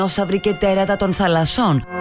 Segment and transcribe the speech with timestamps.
[0.00, 1.99] δεινόσαυροι και τέρατα των θαλασσών.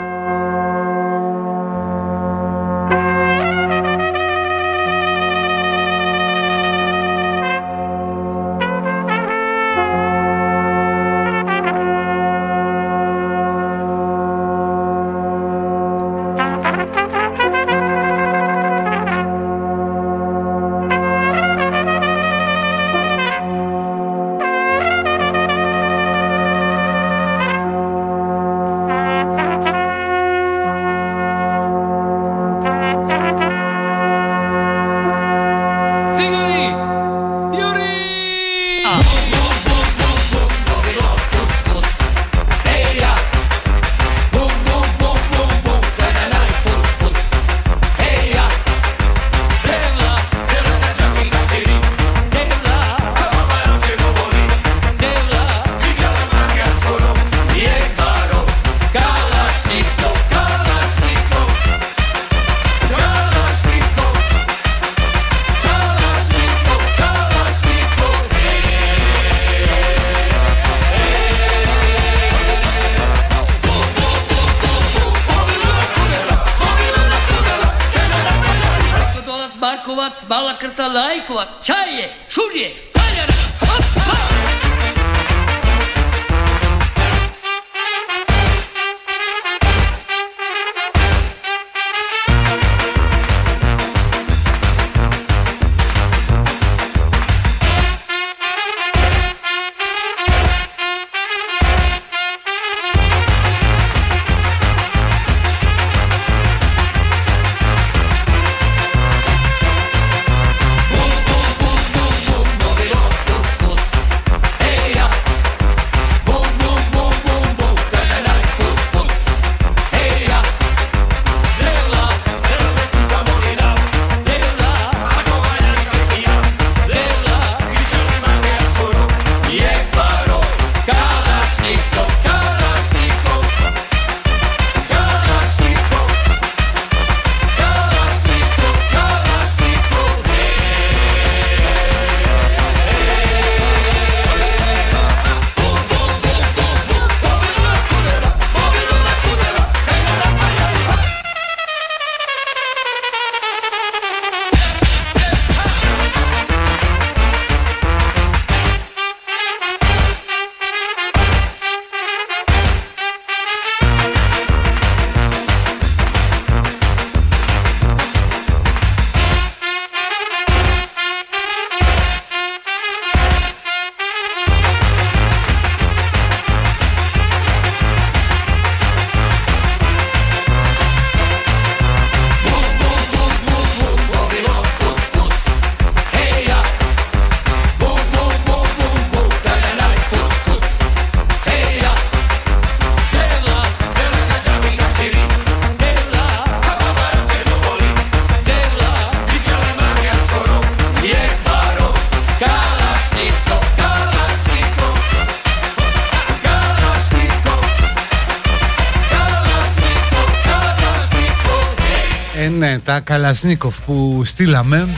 [212.90, 214.90] Τα Καλασνίκοφ που στείλαμε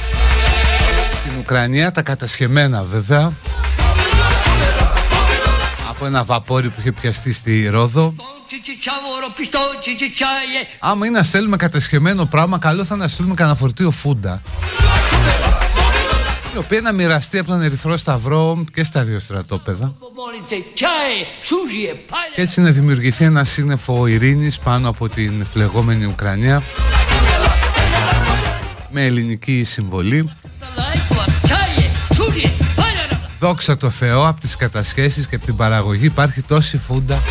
[1.14, 3.32] στην Ουκρανία, τα κατασχεμένα βέβαια.
[5.90, 8.14] Από ένα βαπόρι που είχε πιαστεί στη Ρόδο.
[10.80, 14.42] Άμα είναι να στέλνουμε κατασχεμένο πράγμα καλό θα να στείλουμε κανένα φορτίο φούντα.
[16.54, 19.94] Η οποία να μοιραστεί από τον Ερυθρό Σταυρό και στα δύο στρατόπεδα.
[22.36, 26.64] Και έτσι να δημιουργηθεί ένα σύννεφο ειρήνης πάνω από την φλεγόμενη Ουκρανία
[28.92, 30.30] με ελληνική συμβολή.
[33.40, 37.22] Δόξα τω Θεώ από τις κατασχέσεις και από την παραγωγή υπάρχει τόση φούντα.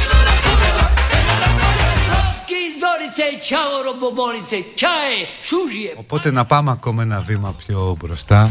[5.97, 8.51] Οπότε να πάμε ακόμα ένα βήμα πιο μπροστά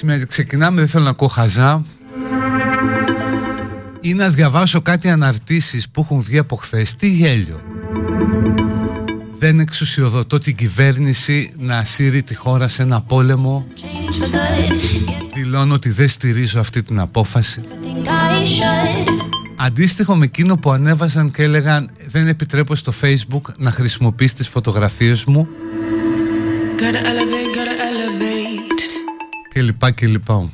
[0.00, 1.84] Εντάξει, ξεκινάμε, δεν θέλω να ακούω χαζά.
[4.00, 6.94] Ή να διαβάσω κάτι αναρτήσεις που έχουν βγει από χθες.
[6.96, 7.60] Τι γέλιο.
[9.38, 13.66] Δεν εξουσιοδοτώ την κυβέρνηση να ασύρει τη χώρα σε ένα πόλεμο.
[15.34, 17.62] Δηλώνω ότι δεν στηρίζω αυτή την απόφαση.
[19.56, 25.24] Αντίστοιχο με εκείνο που ανέβαζαν και έλεγαν δεν επιτρέπω στο facebook να χρησιμοποιείς τις φωτογραφίες
[25.24, 25.48] μου
[26.82, 27.51] και λοιπά
[29.94, 30.50] και λοιπά.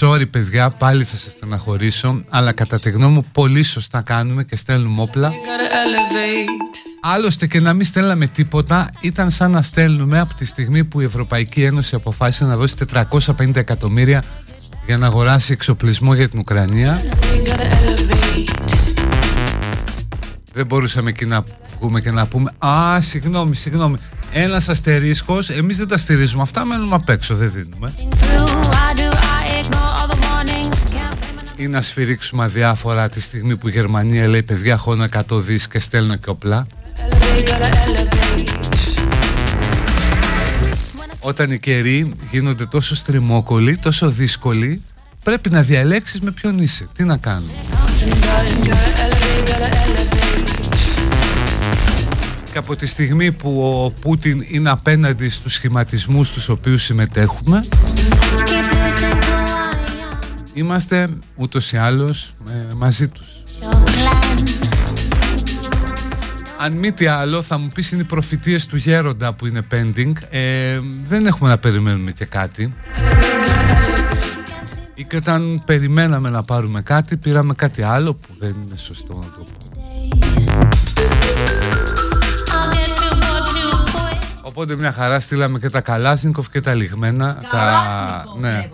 [0.00, 4.56] Sorry παιδιά, πάλι θα σας στεναχωρήσω, αλλά κατά τη γνώμη μου πολύ σωστά κάνουμε και
[4.56, 5.32] στέλνουμε όπλα.
[7.00, 11.04] Άλλωστε και να μην στέλναμε τίποτα ήταν σαν να στέλνουμε από τη στιγμή που η
[11.04, 12.74] Ευρωπαϊκή Ένωση αποφάσισε να δώσει
[13.08, 14.22] 450 εκατομμύρια
[14.86, 17.00] για να αγοράσει εξοπλισμό για την Ουκρανία.
[20.52, 21.44] Δεν μπορούσαμε εκεί να
[21.78, 23.96] βγούμε και να πούμε «Α, συγγνώμη, συγγνώμη,
[24.32, 27.92] ένας αστερίσκος, εμείς δεν τα στηρίζουμε αυτά, μένουμε απ' έξω, δεν δίνουμε».
[31.56, 34.96] Ή να σφυρίξουμε αδιάφορα τη στιγμή που η Γερμανία λέει «Παιδιά, έχω
[35.28, 36.66] 100 δις και στέλνω και όπλα».
[41.24, 44.82] Όταν οι καιροί γίνονται τόσο στριμόκολοι, τόσο δύσκολοι,
[45.22, 46.88] πρέπει να διαλέξεις με ποιον είσαι.
[46.94, 47.52] Τι να κάνουμε.
[52.62, 57.64] Από τη στιγμή που ο Πούτιν είναι απέναντι στους σχηματισμούς στους οποίους συμμετέχουμε
[60.54, 63.26] είμαστε ούτως ή άλλως ε, μαζί τους.
[66.58, 70.12] Αν μη τι άλλο θα μου πεις είναι οι προφητείες του γέροντα που είναι pending.
[70.30, 72.74] Ε, Δεν έχουμε να περιμένουμε και κάτι.
[74.94, 79.20] Ή και όταν περιμέναμε να πάρουμε κάτι πήραμε κάτι άλλο που δεν είναι σωστό να
[79.20, 79.62] το πούμε
[84.52, 88.24] Οπότε μια χαρά στείλαμε και τα Καλάσνικοφ και τα λιγμένα τα...
[88.40, 88.68] Ναι.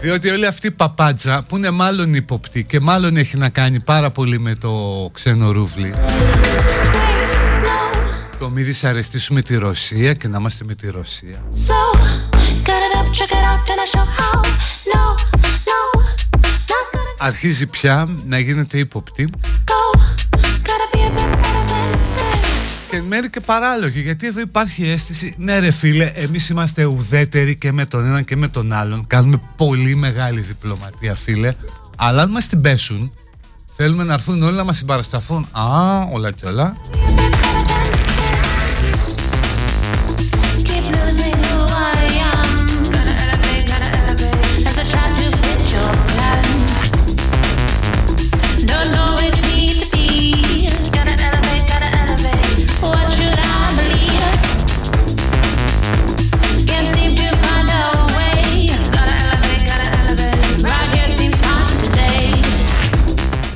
[0.00, 4.10] Διότι όλη αυτή η παπάντζα που είναι μάλλον ύποπτη και μάλλον έχει να κάνει πάρα
[4.10, 4.70] πολύ με το
[5.12, 5.94] ξένο ρούβλι
[8.44, 11.42] το μη δυσαρεστήσουμε τη Ρωσία και να είμαστε με τη Ρωσία.
[17.18, 19.30] Αρχίζει πια να γίνεται ύποπτη.
[22.90, 27.72] και μέρη και παράλογη γιατί εδώ υπάρχει αίσθηση ναι ρε φίλε εμείς είμαστε ουδέτεροι και
[27.72, 29.06] με τον έναν και με τον άλλον.
[29.06, 31.54] Κάνουμε πολύ μεγάλη διπλωματία φίλε.
[31.96, 33.12] Αλλά αν μας την πέσουν
[33.76, 35.48] θέλουμε να έρθουν όλοι να μας συμπαρασταθούν.
[35.52, 36.76] Α όλα και όλα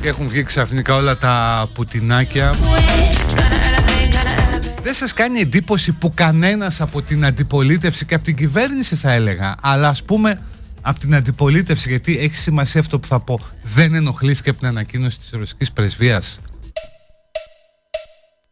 [0.09, 2.53] έχουν βγει ξαφνικά όλα τα πουτινάκια.
[4.81, 9.55] Δεν σας κάνει εντύπωση που κανένας από την αντιπολίτευση και από την κυβέρνηση θα έλεγα
[9.61, 10.41] αλλά ας πούμε
[10.81, 15.19] από την αντιπολίτευση γιατί έχει σημασία αυτό που θα πω δεν ενοχλήθηκε από την ανακοίνωση
[15.19, 16.39] της ρωσικής πρεσβείας;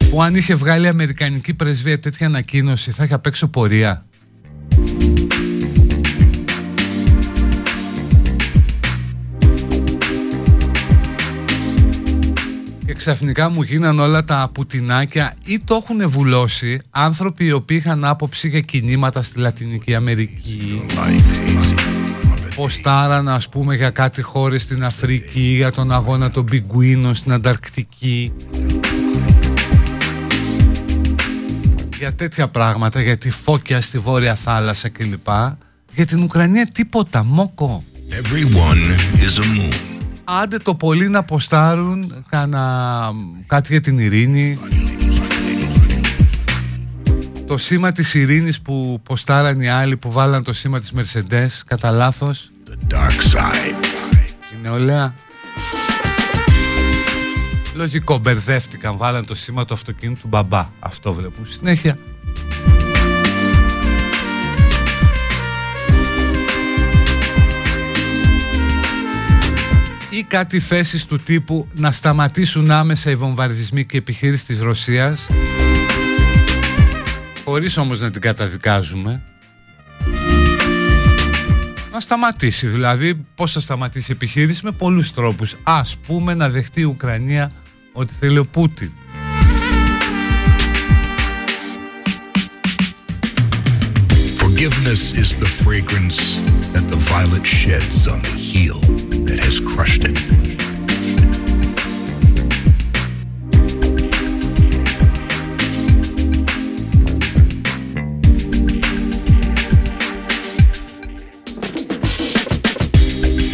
[0.09, 4.05] Που αν είχε βγάλει η Αμερικανική πρεσβεία τέτοια ανακοίνωση θα είχε απ' έξω πορεία
[12.93, 18.49] ξαφνικά μου γίναν όλα τα πουτινάκια ή το έχουν βουλώσει άνθρωποι οι οποίοι είχαν άποψη
[18.49, 20.81] για κινήματα στη Λατινική Αμερική.
[22.55, 28.31] Ποστάραν ας πούμε για κάτι χώρες στην Αφρική για τον αγώνα των πιγκουίνων στην Ανταρκτική.
[31.97, 35.27] Για τέτοια πράγματα για τη φώκια στη Βόρεια Θάλασσα κλπ.
[35.93, 37.83] Για την Ουκρανία τίποτα, μόκο.
[39.19, 39.96] Is a
[40.29, 43.11] Άντε το πολύ να ποστάρουν κάνα,
[43.47, 44.59] κάτι για την ειρήνη.
[47.47, 51.91] Το σήμα της ειρήνης που ποστάραν οι άλλοι που βάλαν το σήμα της Mercedes κατά
[51.91, 52.51] λάθος.
[54.51, 55.13] Η νεολαία.
[57.73, 60.67] Λογικό μπερδεύτηκαν Βάλαν το σήμα του αυτοκίνητου του μπαμπά.
[60.79, 61.45] Αυτό βλέπουν.
[61.47, 61.97] Συνέχεια
[70.17, 75.27] ή κάτι θέσεις του τύπου να σταματήσουν άμεσα οι βομβαρδισμοί και επιχείρηση της Ρωσίας;
[77.45, 79.23] Χωρίς όμως να την καταδικάζουμε.
[81.91, 85.55] Να σταματήσει δηλαδή πως θα σταματήσει η επιχείρηση; Με πολλούς τρόπους.
[85.63, 87.51] Ας πούμε να δεχτεί η Ουκρανία
[87.93, 88.91] ότι θέλει ο Πούτιν
[94.67, 96.41] Forgiveness is the fragrance
[96.73, 98.77] that the violet sheds on the heel
[99.23, 100.17] that has crushed it.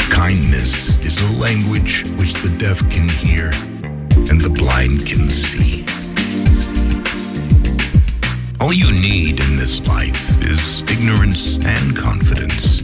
[0.10, 3.52] Kindness is a language which the deaf can hear
[4.32, 5.93] and the blind can see.
[8.64, 12.80] All you need in this life is ignorance and confidence.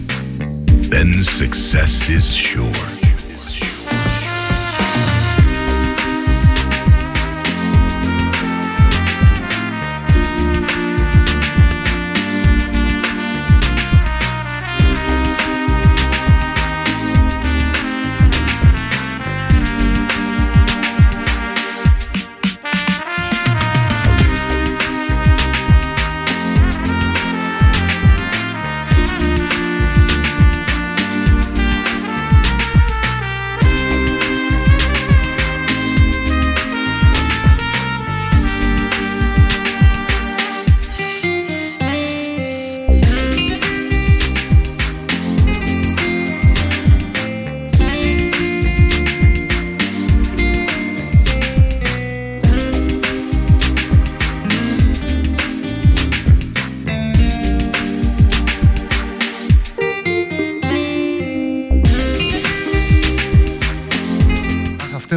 [0.89, 2.98] Then success is sure.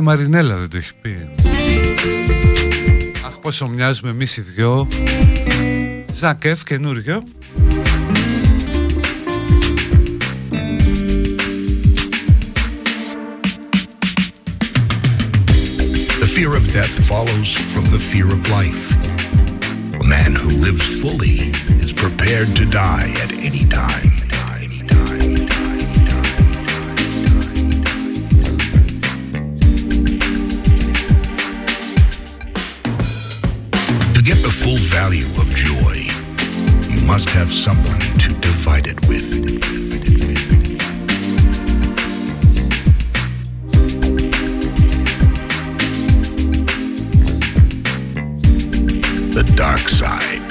[0.02, 1.28] Μαρινέλα δεν το έχει πει.
[3.26, 4.88] Αχ πόσο μοιάζουμε εμείς οι δυο.
[6.14, 7.25] Ζακεφ καινούριο.
[16.21, 18.85] The fear of death follows from the fear of life.
[20.00, 21.38] A man who lives fully
[21.85, 24.12] is prepared to die at any time.
[37.25, 39.31] Must have someone to divide it with.
[49.35, 50.42] The dark side.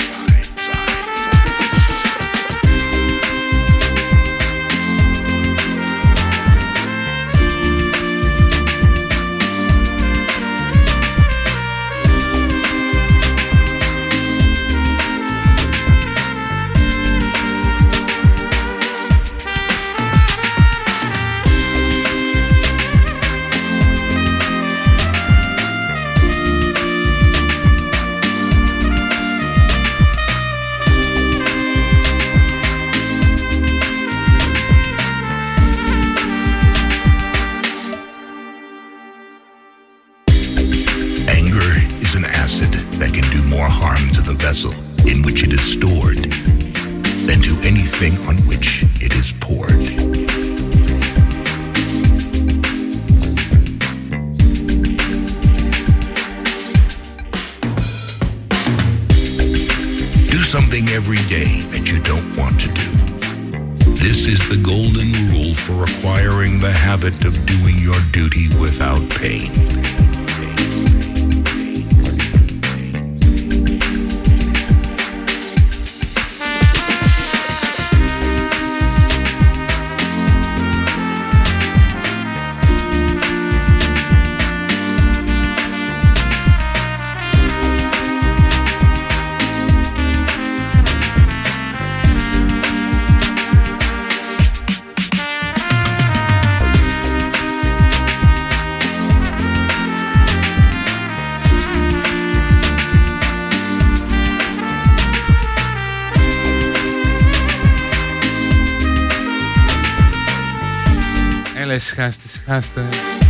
[112.42, 113.22] Ησυχάστε, ησυχάστε.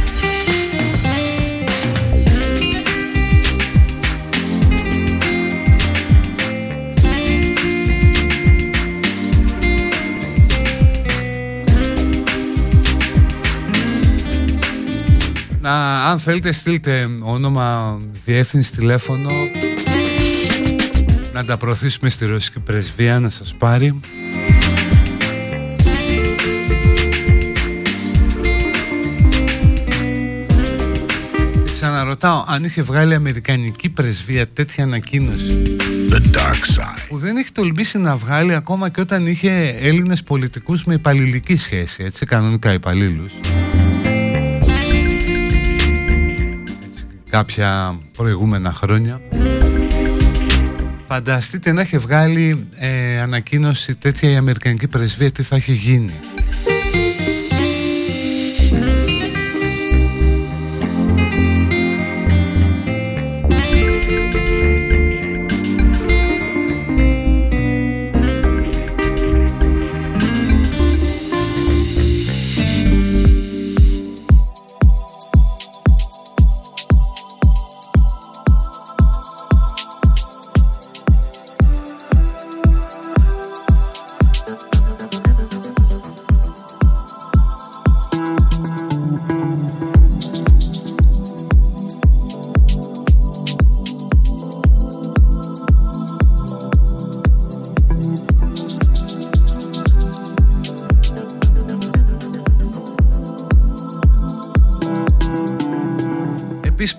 [15.62, 19.30] Να, αν θέλετε στείλτε όνομα, διεύθυνση, τηλέφωνο
[21.34, 24.00] να τα προωθήσουμε στη Ρωσική Πρεσβεία να σας πάρει
[32.22, 35.76] ρωτάω αν είχε βγάλει η Αμερικανική πρεσβεία τέτοια ανακοίνωση
[36.10, 37.06] The dark side.
[37.10, 42.04] που δεν έχει τολμήσει να βγάλει ακόμα και όταν είχε Έλληνες πολιτικούς με υπαλληλική σχέση,
[42.04, 43.34] έτσι, κανονικά υπαλλήλους.
[47.30, 49.22] κάποια προηγούμενα χρόνια.
[51.06, 56.14] Φανταστείτε να έχει βγάλει ε, ανακοίνωση τέτοια η Αμερικανική πρεσβεία τι θα έχει γίνει.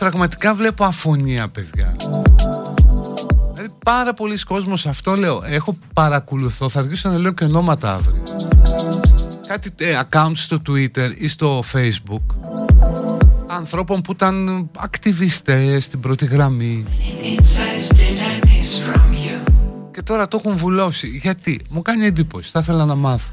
[0.03, 1.97] Πραγματικά βλέπω αφωνία παιδιά.
[3.55, 8.23] Δηλαδή πάρα πολλοί κόσμος αυτό λέω Έχω παρακολουθώ Θα αρχίσω να λέω και ονόματα αύριο
[9.47, 12.23] Κάτι ε, account στο Twitter ή στο Facebook
[13.47, 16.85] Ανθρώπων που ήταν ακτιβιστές στην πρώτη γραμμή.
[19.93, 21.09] Και τώρα το έχουν βουλώσει.
[21.09, 23.33] Γιατί; Μου κάνει εντύπωση Θα ήθελα να μάθω.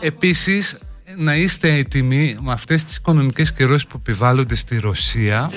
[0.00, 0.78] Επίσης
[1.18, 5.50] να είστε έτοιμοι με αυτές τις οικονομικές καιρώσεις που επιβάλλονται στη Ρωσία.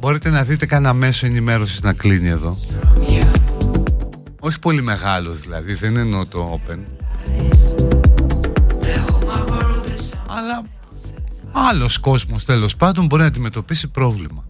[0.00, 2.56] Μπορείτε να δείτε κανένα μέσο ενημέρωσης να κλείνει εδώ.
[4.40, 6.78] Όχι πολύ μεγάλο δηλαδή, δεν εννοώ το open.
[10.26, 10.62] Αλλά
[11.52, 14.44] άλλος κόσμος τέλος πάντων μπορεί να αντιμετωπίσει πρόβλημα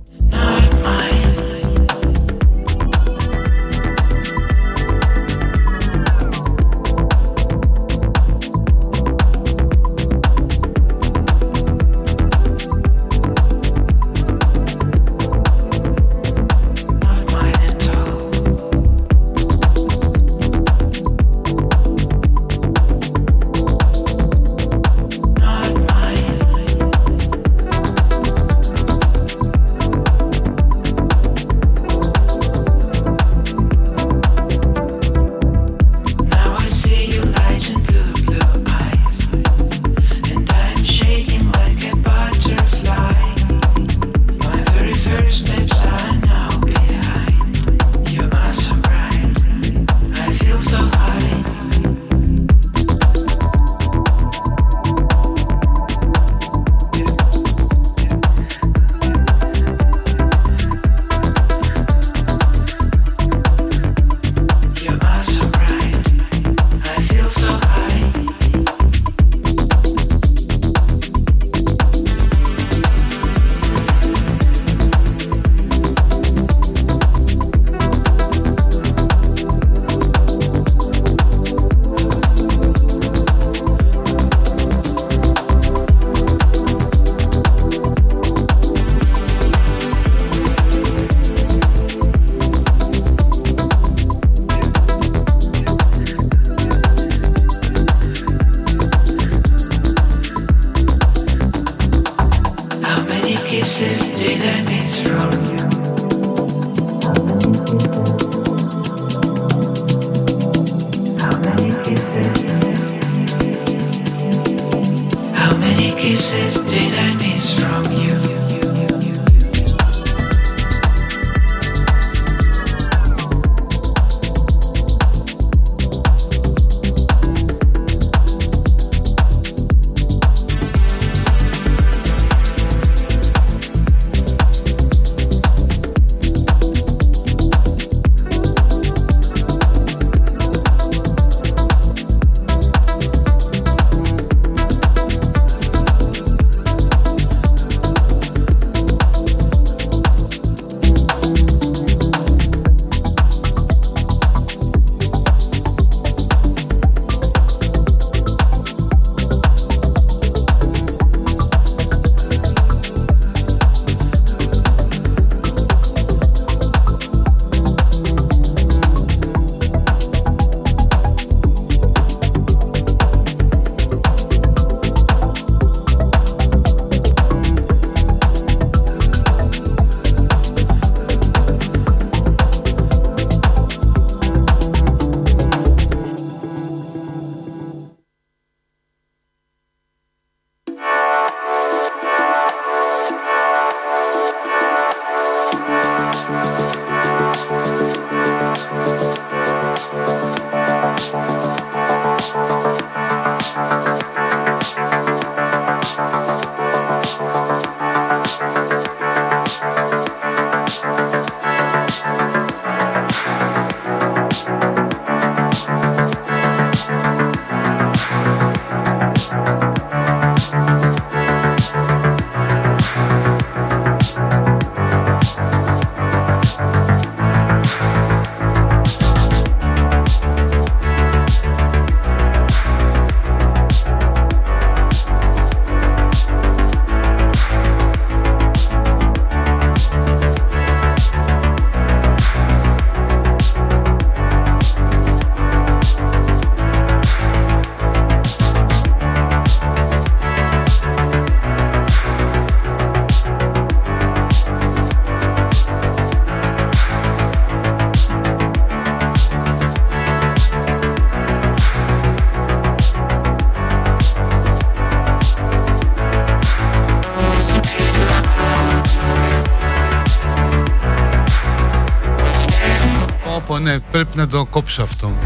[273.51, 275.17] Όπο ναι, πρέπει να το κόψω αυτό.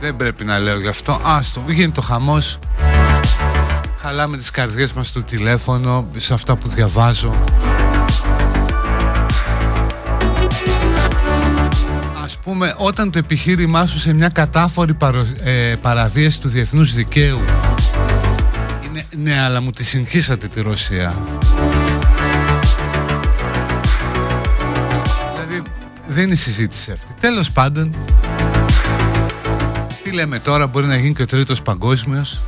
[0.00, 1.20] Δεν πρέπει να λέω γι' αυτό.
[1.24, 2.58] Άστο, γίνεται το χαμός.
[4.00, 7.34] Χαλάμε τις καρδιές μας στο τηλέφωνο, σε αυτά που διαβάζω.
[12.24, 14.96] Ας πούμε, όταν το επιχείρημά σου σε μια κατάφορη
[15.42, 17.40] ε, παραβίαση του διεθνούς δικαίου
[18.88, 21.14] είναι ναι, αλλά μου τη συγχύσατε τη Ρωσία.
[26.18, 27.06] Δεν είναι συζήτηση αυτή.
[27.20, 27.94] Τέλος πάντων,
[30.02, 32.40] τι λέμε τώρα, μπορεί να γίνει και ο τρίτος παγκόσμιος.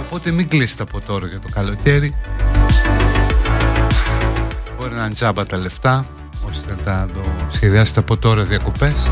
[0.00, 2.14] Οπότε μην κλείσετε από τώρα για το καλοκαίρι.
[4.78, 6.06] Μπορεί να είναι τζάμπα τα λεφτά,
[6.50, 9.10] ώστε να το σχεδιάσετε από τώρα διακοπές.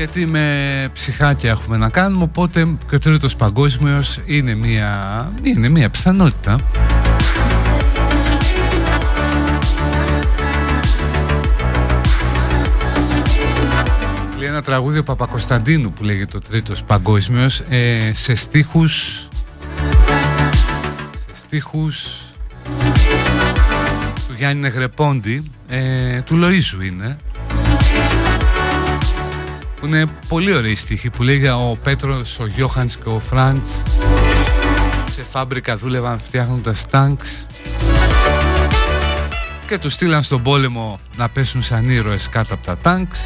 [0.00, 5.90] Γιατί με ψυχάκια έχουμε να κάνουμε οπότε και ο τρίτος παγκόσμιος είναι μια, είναι μια
[5.90, 6.58] πιθανότητα.
[14.46, 19.28] Ένα τραγούδι ο Παπακοσταντίνου που λέγεται ο τρίτος παγκόσμιος ε, σε στίχους
[21.26, 22.06] σε στίχους
[24.28, 27.16] του Γιάννη Νεγρεπόντι ε, του Λοΐζου είναι
[29.80, 33.82] που είναι πολύ ωραίοι στίχοι που λέγεται ο Πέτρος, ο Γιώχανς και ο Φραντς.
[35.10, 37.46] Σε φάμπρικα δούλευαν φτιάχνοντας τάγκς
[39.66, 43.20] και τους στείλαν στον πόλεμο να πέσουν σαν ήρωες κάτω από τα τάγκς.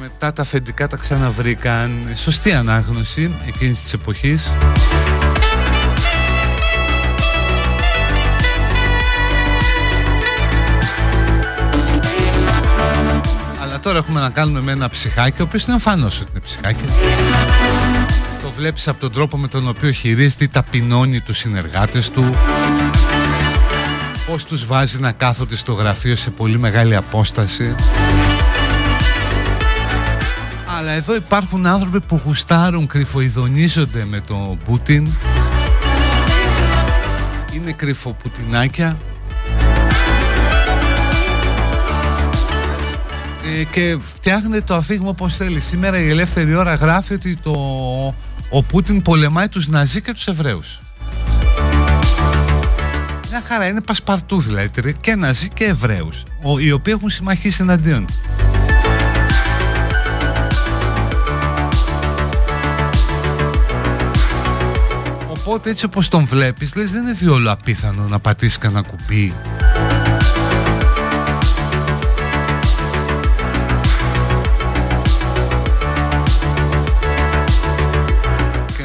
[0.00, 2.10] Μετά τα αφεντικά τα ξαναβρήκαν.
[2.14, 4.54] Σωστή ανάγνωση εκείνης της εποχής
[13.84, 16.84] τώρα έχουμε να κάνουμε με ένα ψυχάκι Ο οποίος είναι εμφανώς ότι είναι ψυχάκι
[18.42, 22.30] Το βλέπεις από τον τρόπο με τον οποίο χειρίζεται Ταπεινώνει τους συνεργάτες του
[24.26, 27.74] Πώς τους βάζει να κάθονται στο γραφείο σε πολύ μεγάλη απόσταση
[30.78, 35.08] αλλά εδώ υπάρχουν άνθρωποι που γουστάρουν, κρυφοειδονίζονται με τον Πούτιν.
[37.52, 38.96] Είναι κρυφοπουτινάκια.
[43.62, 45.60] Και φτιάχνεται το αφήγημα όπως θέλει.
[45.60, 47.52] Σήμερα η Ελεύθερη Ώρα γράφει ότι το,
[48.50, 50.80] ο Πούτιν πολεμάει τους Ναζί και τους Εβραίους.
[53.30, 56.22] Μια χαρά, είναι πασπαρτού δηλαδή, και Ναζί και Εβραίους,
[56.58, 58.06] οι οποίοι έχουν συμμαχίσει εναντίον
[65.28, 69.32] Οπότε έτσι όπως τον βλέπεις λες δεν είναι διόλου απίθανο να πατήσει κανένα κουμπί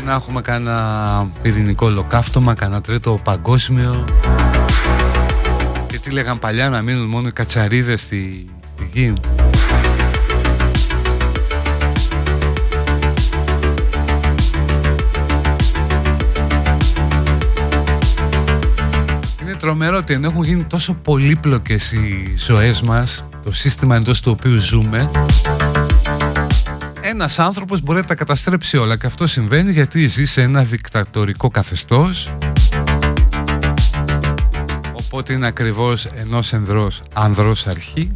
[0.10, 4.06] να έχουμε κανένα πυρηνικό ολοκαύτωμα, κανένα τρίτο παγκόσμιο.
[5.88, 9.13] Και τι λέγαν παλιά να μείνουν μόνο οι κατσαρίδες στη, στη γη.
[19.60, 24.58] Τρομερό ότι ενώ έχουν γίνει τόσο πολύπλοκες οι ζωές μας το σύστημα εντός του οποίου
[24.58, 25.10] ζούμε
[27.22, 31.50] ένας άνθρωπος μπορεί να τα καταστρέψει όλα και αυτό συμβαίνει γιατί ζει σε ένα δικτατορικό
[31.50, 32.30] καθεστώς.
[34.94, 38.14] Οπότε είναι ακριβώς ενός ενδρός ανδρός αρχή.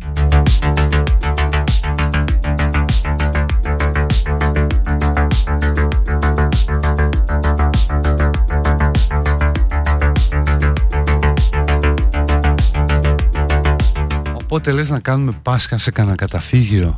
[14.34, 16.96] Οπότε λες να κάνουμε Πάσχα σε κανένα καταφύγιο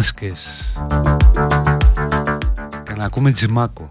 [0.00, 0.72] μάσκες
[2.84, 3.89] Και να ακούμε τζιμάκο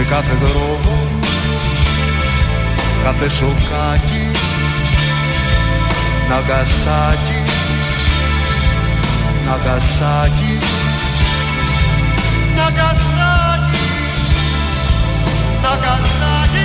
[0.00, 1.08] σε κάθε δρόμο.
[3.04, 4.30] Κάθε σοκάκι
[6.28, 7.42] Ναγκασάκι
[9.46, 10.58] Ναγκασάκι
[12.56, 13.86] Ναγκασάκι
[15.62, 16.64] Ναγκασάκι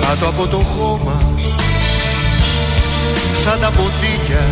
[0.00, 1.29] Κάτω από το χώμα
[3.42, 4.44] σαν τα ποτίκια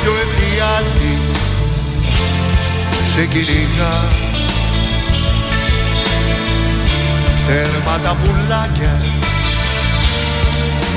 [0.00, 1.36] κι ο εφιάλτης
[3.12, 4.22] σε κυνηγά
[7.46, 9.00] τέρμα τα πουλάκια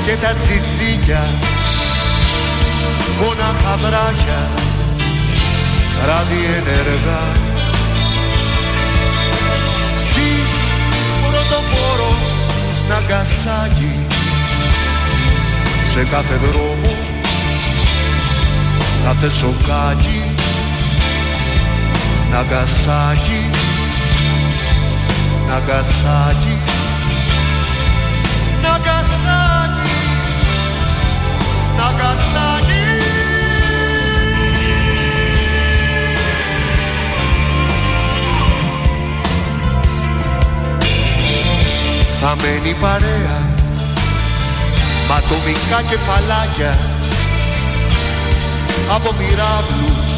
[0.06, 1.30] και τα τσιτσίκια.
[3.20, 4.48] Μόναχα βράχια
[6.06, 7.22] ράδι ενεργά.
[10.08, 10.52] Σεις
[11.22, 12.18] πρωτοπόρο
[12.88, 14.05] ναγκασάκι
[15.96, 16.96] σε κάθε δρόμο.
[19.04, 20.24] Κάθε σοκάκι
[22.30, 23.50] Ναγκασάκι
[25.46, 26.58] Ναγκασάκι
[28.62, 29.96] Ναγκασάκι
[31.76, 32.84] Ναγκασάκι
[42.20, 43.45] Θα μένει παρέα
[45.08, 46.78] Μ' ατομικά κεφαλάκια
[48.94, 50.10] από πυράβλους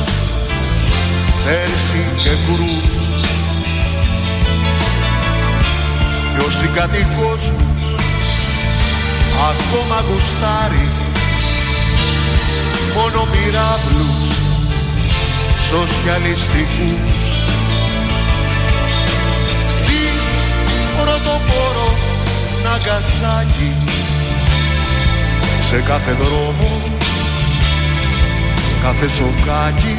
[1.44, 2.96] Πέρσι και κρούς
[6.34, 7.68] Κι ο συγκατοικός μου
[9.50, 10.88] ακόμα γουστάρει
[12.94, 14.26] μόνο πυράβλους
[15.68, 17.22] σοσιαλιστικούς.
[19.80, 20.26] Σεις
[20.96, 21.96] πρωτοπόρο
[22.62, 23.87] Ναγκασάκι
[25.68, 26.82] σε κάθε δρόμο.
[28.82, 29.98] Κάθε σοκάκι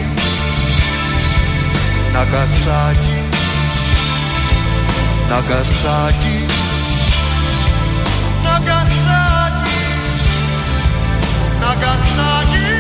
[2.14, 3.20] Ναγκασάκι
[5.30, 6.46] Ναγκασάκι
[8.44, 9.82] Ναγκασάκι
[11.60, 12.79] Ναγκασάκι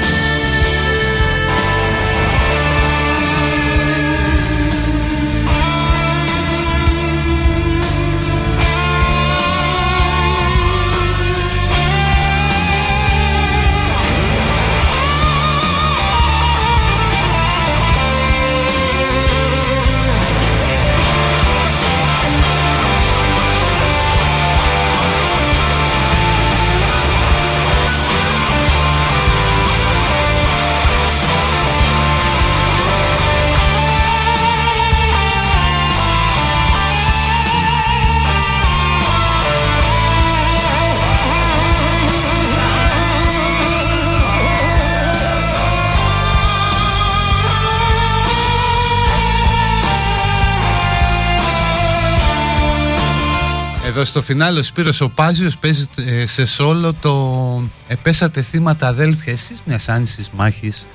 [53.99, 59.33] Εδώ στο φινάλο ο Σπύρος ο Πάζιος παίζει ε, σε σόλο το «Επέσατε θύματα αδέλφια
[59.33, 60.85] εσείς μιας άνησης μάχης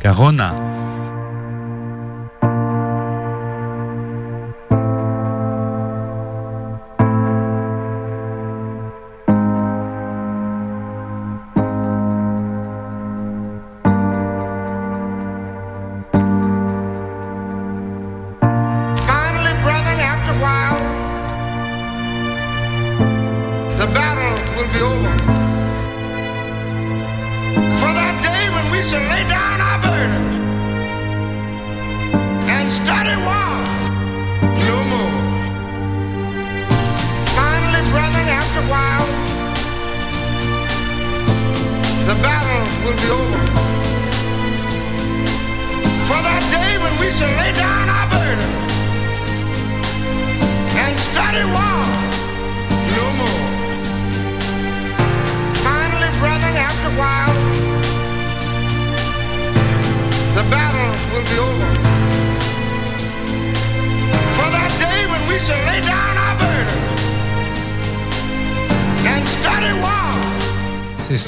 [0.00, 0.08] και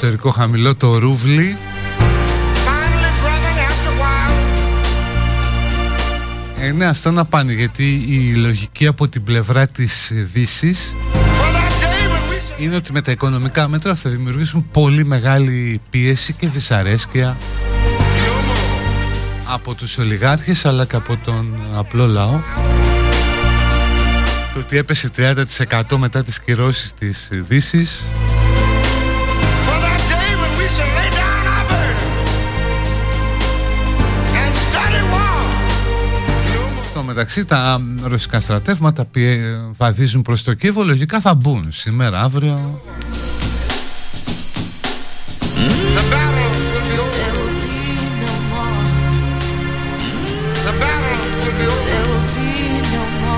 [0.07, 1.57] ιστορικό χαμηλό το Ρούβλι.
[6.59, 10.95] Ε, ναι, αυτά να πάνε γιατί η λογική από την πλευρά της δύσης
[12.59, 17.37] είναι ότι με τα οικονομικά μέτρα θα δημιουργήσουν πολύ μεγάλη πίεση και δυσαρέσκεια
[19.45, 22.39] από τους ολιγάρχες αλλά και από τον απλό λαό.
[24.53, 28.11] Το ότι έπεσε 30% μετά τις κυρώσεις της Δύσης
[37.13, 39.39] μεταξύ τα ρωσικά στρατεύματα πιε-
[39.77, 42.81] βαδίζουν προς το Κίεβο Λογικά θα μπουν σήμερα, αύριο
[45.95, 47.31] The battle will be over.
[50.65, 51.67] The battle will be
[53.03, 53.37] over.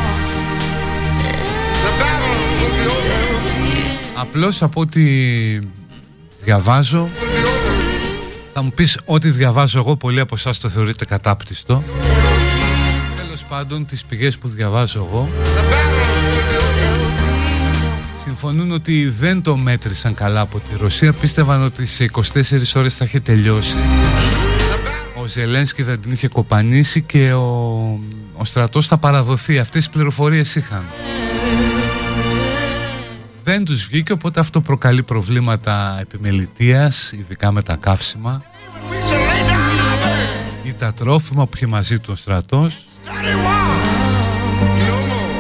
[1.85, 4.19] The battle will be over.
[4.19, 5.01] Απλώς από ό,τι
[6.43, 7.51] διαβάζω Will be over.
[8.53, 12.32] Θα μου πεις ό,τι διαβάζω εγώ Πολλοί από εσάς το θεωρείτε κατάπτυστο Τέλος
[13.53, 18.23] πάντων τις πηγές που διαβάζω εγώ The battle will be over.
[18.23, 22.21] Συμφωνούν ότι δεν το μέτρησαν καλά από τη Ρωσία Πίστευαν ότι σε 24
[22.75, 23.75] ώρες θα είχε τελειώσει
[24.71, 27.99] The battle Ο Ζελένσκι θα την είχε κοπανίσει Και ο,
[28.33, 30.83] ο στρατός θα παραδοθεί Αυτές τις πληροφορίες είχαν
[33.43, 38.43] δεν τους βγήκε οπότε αυτό προκαλεί προβλήματα επιμελητίας, ειδικά με τα καύσιμα
[38.89, 40.67] we shall lay down our burden.
[40.67, 43.69] ή τα τρόφιμα που είχε μαζί του ο στρατός Study war.
[44.87, 45.31] No more.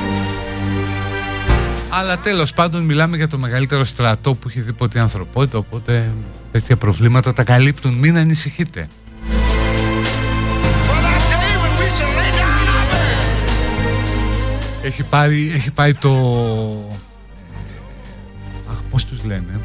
[1.89, 6.11] Αλλά τέλος πάντων μιλάμε για το μεγαλύτερο στρατό που έχει δει ποτέ η ανθρωπότητα οπότε
[6.51, 8.87] τέτοια προβλήματα τα καλύπτουν, μην ανησυχείτε.
[10.87, 14.85] For that day when we shall lay down our burden.
[14.85, 16.09] Έχει, πάρει, έχει πάει το...
[18.71, 19.59] Αχ, πώς τους λένε.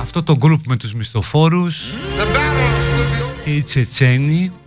[0.00, 1.82] Αυτό το γκρουπ με τους μισθοφόρους
[2.18, 3.44] The battle will be over.
[3.44, 4.61] και οι Τσετσένοι The battle,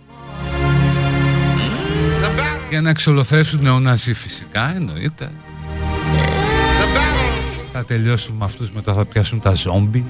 [2.70, 5.30] για να εξολοθρεύσουν νεοναζί φυσικά, εννοείται.
[6.78, 10.04] the battle, Θα τελειώσουν με αυτούς, μετά θα πιάσουν τα ζόμπι.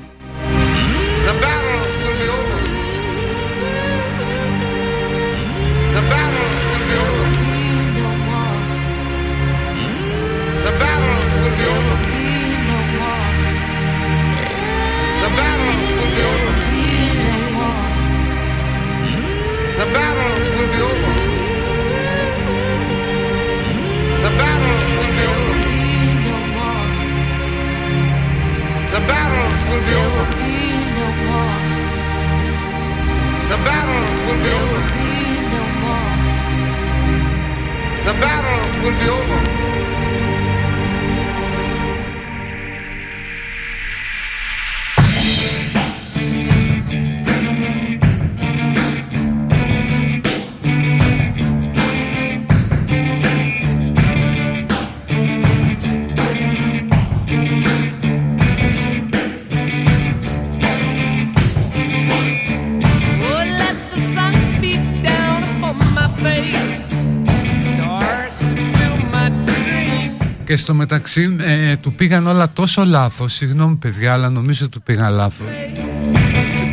[70.57, 73.33] Και στο μεταξύ ε, του πήγαν όλα τόσο λάθος.
[73.33, 75.47] Συγγνώμη παιδιά, αλλά νομίζω του πήγαν λάθος.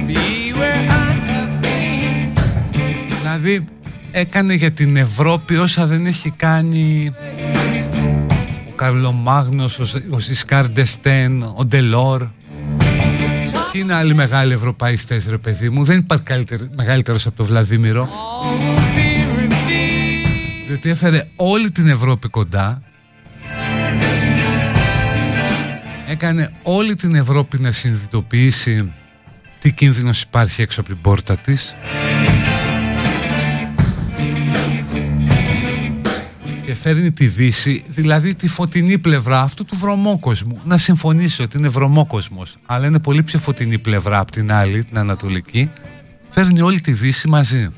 [0.07, 0.11] Be
[0.57, 2.41] where I have been.
[3.19, 3.65] Δηλαδή
[4.11, 7.11] έκανε για την Ευρώπη όσα δεν έχει κάνει
[8.67, 12.27] ο Καρλομάγνος, ο, Ζ- ο Ζισκάρ Ντεστέν, ο Ντελόρ.
[13.71, 18.03] Ποιοι είναι άλλοι μεγάλοι ευρωπαϊστές ρε παιδί μου, δεν υπάρχει καλύτερο, μεγαλύτερος από τον Βλαδίμηρο.
[18.03, 20.67] All be revealed.
[20.67, 22.81] Διότι έφερε όλη την Ευρώπη κοντά
[26.13, 28.91] Έκανε όλη την Ευρώπη να συνειδητοποιήσει
[29.59, 31.75] τι κίνδυνος υπάρχει έξω από την πόρτα της.
[36.65, 40.61] Και φέρνει τη Δύση, δηλαδή τη φωτεινή πλευρά αυτού του βρωμόκοσμου.
[40.65, 44.97] Να συμφωνήσει ότι είναι βρωμόκοσμος Αλλά είναι πολύ πιο φωτεινή πλευρά από την άλλη, την
[44.97, 45.71] ανατολική.
[46.29, 47.69] Φέρνει όλη τη Δύση μαζί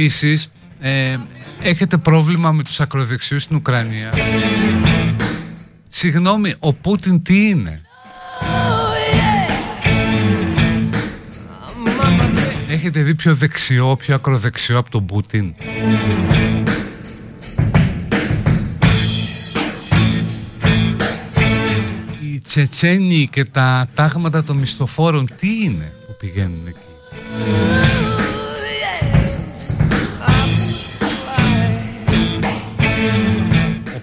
[0.00, 1.16] Επίσης, ε,
[1.62, 4.12] έχετε πρόβλημα με τους ακροδεξιούς στην Ουκρανία.
[5.88, 7.80] Συγγνώμη, ο Πούτιν τι είναι;
[12.68, 15.54] Έχετε δει πιο δεξιό, πιο ακροδεξιό από τον Πούτιν;
[22.20, 26.78] Οι Τσετσένοι και τα τάγματα των μισθοφόρων τι είναι που πηγαίνουν εκεί;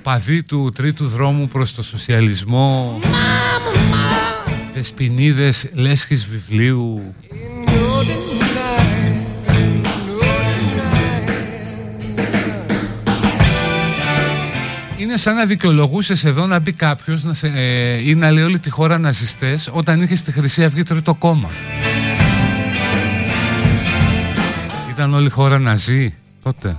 [0.06, 3.00] Παδί του τρίτου δρόμου προς το σοσιαλισμό
[4.74, 7.16] Δεσποινίδες λέσχης βιβλίου
[14.98, 18.60] Είναι σαν να δικαιολογούσες εδώ να μπει κάποιος να σε, ε, ή να λέει όλη
[18.60, 21.50] τη χώρα ναζιστές όταν είχες στη Χρυσή Αυγή τρίτο κόμμα.
[24.90, 26.76] Ήταν όλη η χώρα ναζί τότε.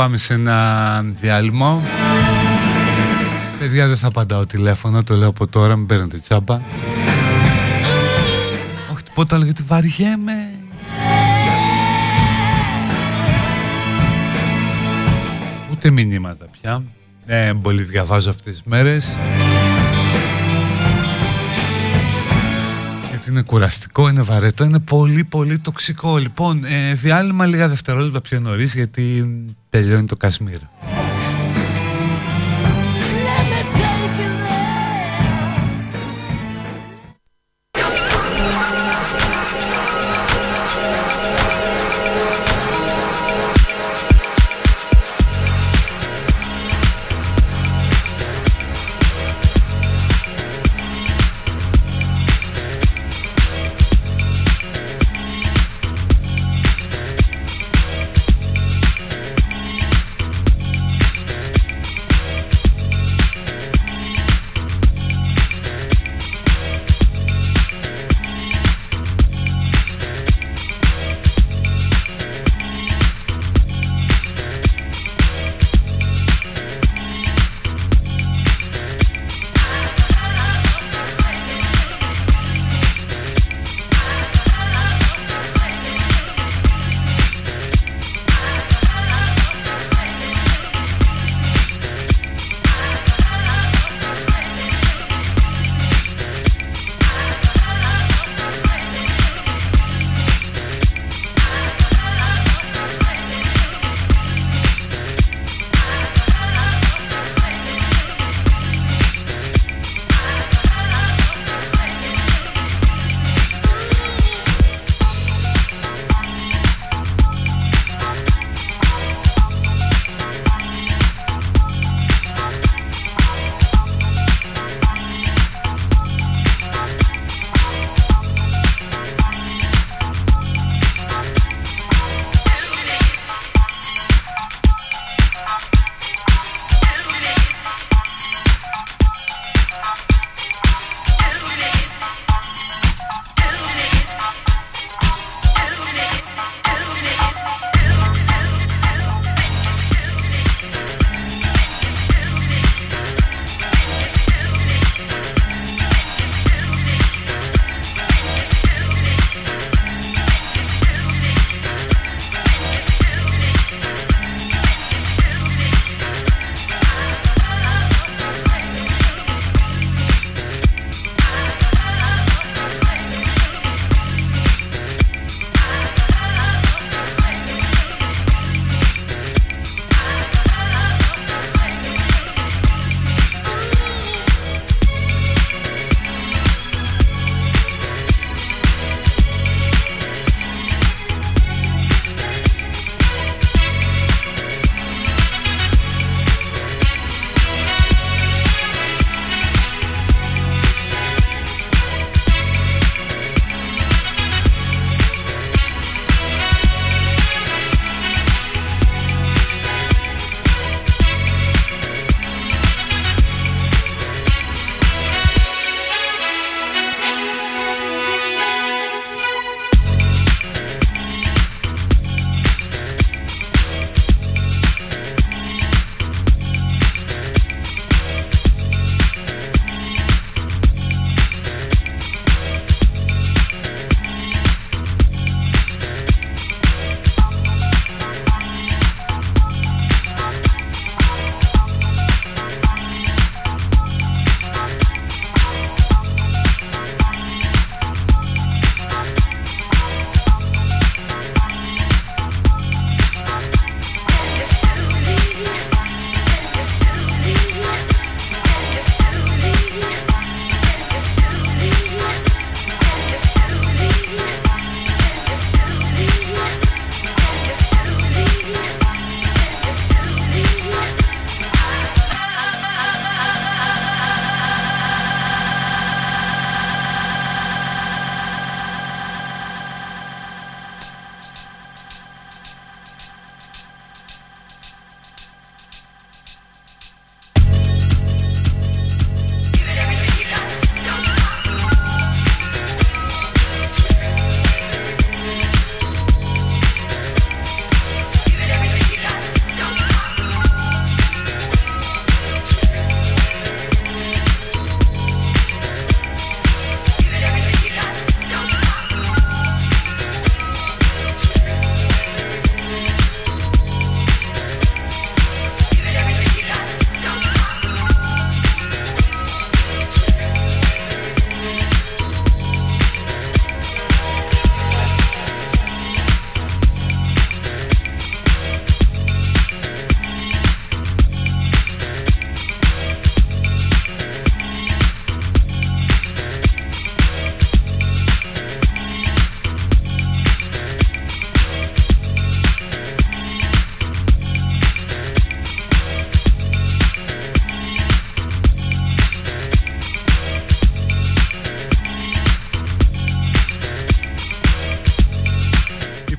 [0.00, 1.80] Πάμε σε ένα διάλειμμα.
[3.58, 6.60] Παιδιά δεν θα απαντάω τηλέφωνο, το λέω από τώρα, μην παίρνετε τσάμπα.
[8.92, 10.50] Όχι τίποτα άλλο γιατί βαριέμαι.
[15.70, 16.82] Ούτε μηνύματα πια.
[17.26, 19.18] Δεν πολύ διαβάζω αυτές τις μέρες.
[23.10, 26.16] Γιατί είναι κουραστικό, είναι βαρετό, είναι πολύ πολύ τοξικό.
[26.16, 29.24] Λοιπόν, ε, διάλειμμα λίγα δευτερόλεπτα πιο νωρίς γιατί
[29.70, 30.60] τελειώνει το Κασμίρ.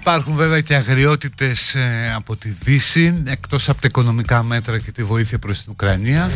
[0.02, 5.04] Υπάρχουν βέβαια και αγριότητες ε, από τη Δύση εκτός από τα οικονομικά μέτρα και τη
[5.04, 6.32] βοήθεια προς την Ουκρανία.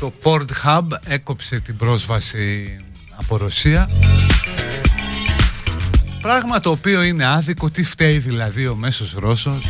[0.00, 2.76] Το Pornhub έκοψε την πρόσβαση
[3.16, 3.90] από Ρωσία.
[6.20, 9.66] Πράγμα το οποίο είναι άδικο, τι φταίει δηλαδή ο μέσος Ρώσος;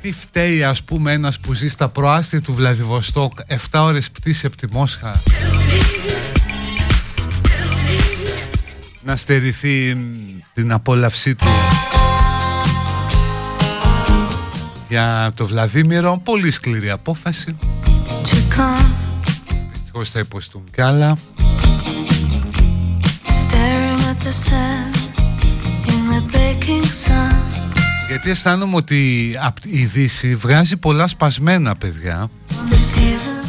[0.00, 4.56] Τι φταίει ας πούμε ένας που ζει στα προάστια του Βλαδιβοστόκ 7 ώρες πτήση από
[4.56, 5.22] τη Μόσχα;
[9.02, 9.96] Να στερηθεί
[10.60, 11.46] την απόλαυσή του
[14.88, 16.20] για το Βλαδίμηρο.
[16.24, 17.56] Πολύ σκληρή απόφαση.
[19.72, 21.16] Δυστυχώς θα υποστούν κι άλλα.
[28.08, 29.30] Γιατί αισθάνομαι ότι
[29.64, 32.30] η Δύση βγάζει πολλά σπασμένα παιδιά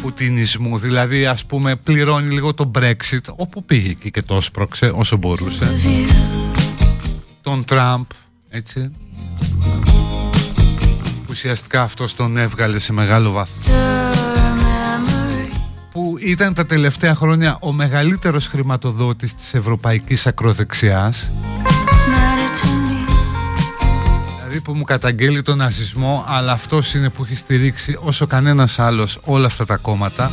[0.02, 0.78] πουτινισμού.
[0.78, 5.66] Δηλαδή ας πούμε πληρώνει λίγο το Brexit όπου πήγε και το έσπρωξε όσο μπορούσε
[7.42, 8.04] τον Τραμπ
[8.48, 8.90] έτσι.
[11.30, 13.74] Ουσιαστικά αυτός τον έβγαλε σε μεγάλο βαθμό.
[15.90, 21.32] Που ήταν τα τελευταία χρόνια ο μεγαλύτερος χρηματοδότης της ευρωπαϊκής ακροδεξιάς.
[24.38, 29.18] Δηλαδή που μου καταγγέλει τον ναζισμό αλλά αυτός είναι που έχει στηρίξει όσο κανένας άλλος
[29.24, 30.30] όλα αυτά τα κόμματα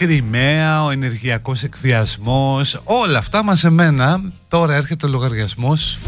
[0.00, 5.98] Κρυμαία, ο ενεργειακός εκβιασμός όλα αυτά μαζεμένα τώρα έρχεται ο λογαριασμός.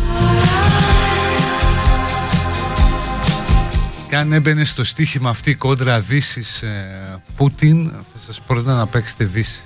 [4.08, 9.24] Και αν έμπαινε στο στοίχημα αυτή κόντρα Δύσης ε, Πούτιν θα σας πρότεινα να παίξετε
[9.24, 9.64] Δύση.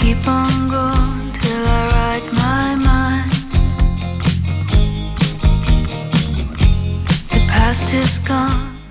[0.00, 0.55] Keep on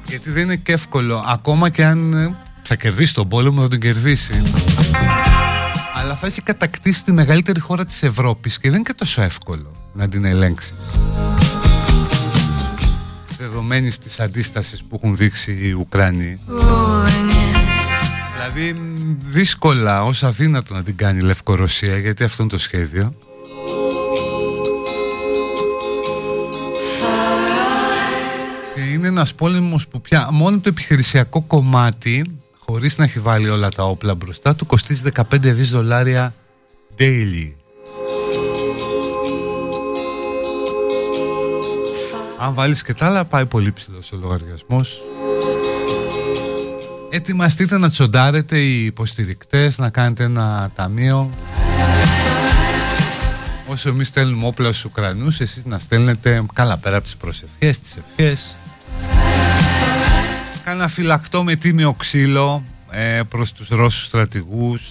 [0.08, 3.80] Γιατί δεν είναι και εύκολο, ακόμα και αν ε, θα κερδίσει τον πόλεμο, θα τον
[3.80, 4.42] κερδίσει.
[5.96, 9.72] Αλλά θα έχει κατακτήσει τη μεγαλύτερη χώρα της Ευρώπης και δεν είναι και τόσο εύκολο
[9.94, 10.92] να την ελέγξεις.
[13.38, 16.40] Δεδομένης της αντίστασης που έχουν δείξει οι Ουκρανοί.
[18.34, 18.76] Δηλαδή
[19.20, 23.16] δύσκολα ως αδύνατο να την κάνει η Λευκορωσία γιατί αυτό είναι το σχέδιο.
[29.06, 33.84] Είναι ένας πόλεμος που πια μόνο το επιχειρησιακό κομμάτι χωρίς να έχει βάλει όλα τα
[33.84, 36.34] όπλα μπροστά του κοστίζει 15 δις δολάρια
[36.98, 37.52] daily.
[42.40, 45.02] Αν βάλεις και τα άλλα πάει πολύ ψηλός ο λογαριασμός.
[47.10, 51.30] Ετοιμαστείτε να τσοντάρετε οι υποστηρικτές, να κάνετε ένα ταμείο.
[53.68, 57.98] Όσο εμείς στέλνουμε όπλα στους Ουκρανούς, εσείς να στέλνετε καλά πέρα από τις προσευχές, τις
[57.98, 58.58] ευχές.
[60.66, 64.82] Κάνα φυλακτό με τίμιο ξύλο ε, προς τους Ρώσους στρατηγούς.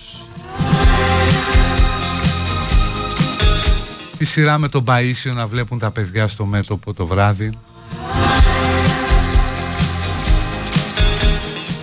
[4.19, 7.59] Τη σειρά με τον Παΐσιο να βλέπουν τα παιδιά στο μέτωπο το βράδυ.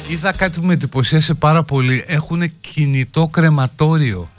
[0.08, 2.04] Είδα κάτι που με εντυπωσίασε πάρα πολύ.
[2.08, 4.30] Έχουν κινητό κρεματόριο.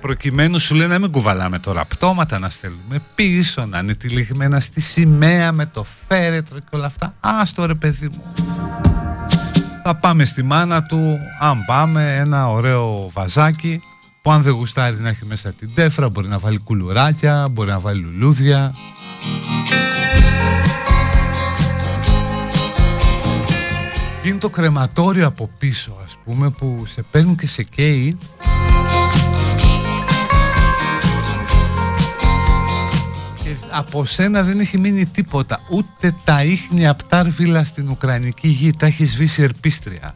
[0.00, 4.80] Προκειμένου σου λέει να μην κουβαλάμε τώρα πτώματα να στέλνουμε πίσω, να είναι τυλιγμένα στη
[4.80, 7.14] σημαία με το φέρετρο και όλα αυτά.
[7.20, 8.22] Άστο ρε παιδί μου.
[9.82, 13.82] Θα πάμε στη μάνα του, αν πάμε, ένα ωραίο βαζάκι
[14.22, 17.80] που αν δεν γουστάρει να έχει μέσα την τέφρα μπορεί να βάλει κουλουράκια, μπορεί να
[17.80, 18.74] βάλει λουλούδια.
[24.22, 28.18] Είναι το κρεματόριο από πίσω ας πούμε που σε παίρνουν και σε καίει
[33.70, 35.60] από σένα δεν έχει μείνει τίποτα.
[35.70, 40.14] Ούτε τα ίχνη απτάρβιλα στην Ουκρανική γη τα έχει σβήσει ερπίστρια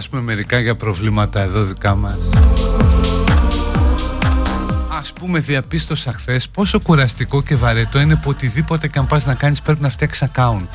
[0.00, 2.18] ας πούμε μερικά για προβλήματα εδώ δικά μας.
[4.98, 9.34] Ας πούμε διαπίστωσα χθες πόσο κουραστικό και βαρετό είναι που οτιδήποτε και αν πας να
[9.34, 10.66] κάνεις πρέπει να φτιάξεις account.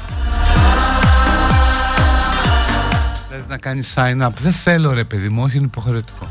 [3.28, 4.30] Δηλαδή να κάνεις sign up.
[4.39, 6.28] Δεν θέλω ρε παιδί μου, όχι είναι υποχρεωτικό.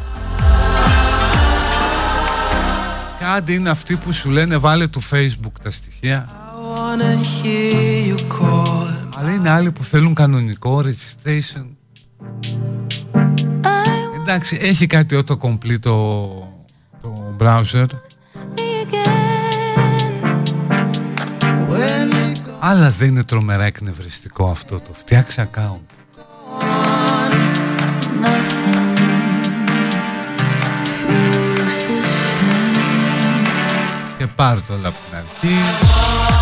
[3.20, 6.28] Κάτι είναι αυτοί που σου λένε βάλε του facebook τα στοιχεία.
[9.18, 11.66] Αλλά είναι άλλοι που θέλουν κανονικό registration
[14.34, 16.28] Εντάξει, έχει κάτι autocomplete το,
[17.00, 17.86] το browser.
[22.60, 25.94] Αλλά δεν είναι τρομερά εκνευριστικό αυτό το φτιάξει account.
[34.18, 36.33] Και πάρ' το όλα από την αρχή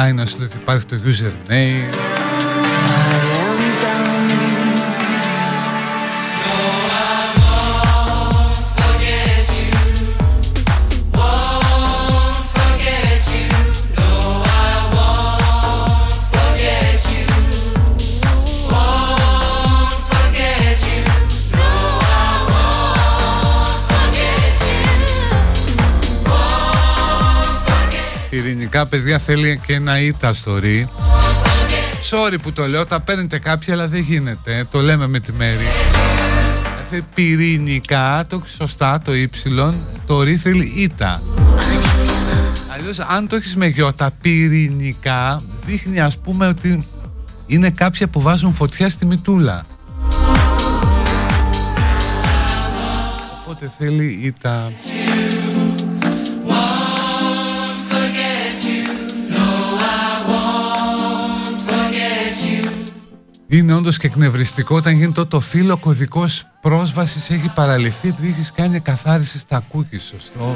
[0.00, 2.29] να κολλάει να σου λέει ότι υπάρχει το username
[28.80, 30.84] Ειρηνικά παιδιά θέλει και ένα ήττα story
[32.10, 34.66] Sorry που το λέω, τα παίρνετε κάποιοι αλλά δεν γίνεται.
[34.70, 35.66] Το λέμε με τη μέρη.
[36.88, 39.74] Δηλαδή πυρηνικά, το σωστά, το ύψιλον
[40.06, 41.22] Το ρί θέλει ήττα.
[42.74, 46.86] Αλλιώς αν το έχεις με γιώτα πυρηνικά Δείχνει ας πούμε ότι
[47.46, 49.64] είναι κάποια που βάζουν φωτιά στη μητούλα.
[53.40, 54.72] Οπότε θέλει ήττα
[63.52, 68.80] Είναι όντως και εκνευριστικό όταν γίνεται το φύλλο κωδικός πρόσβασης έχει παραλυθεί επειδή έχεις κάνει
[68.80, 70.54] καθάριση στα cookies, σωστό.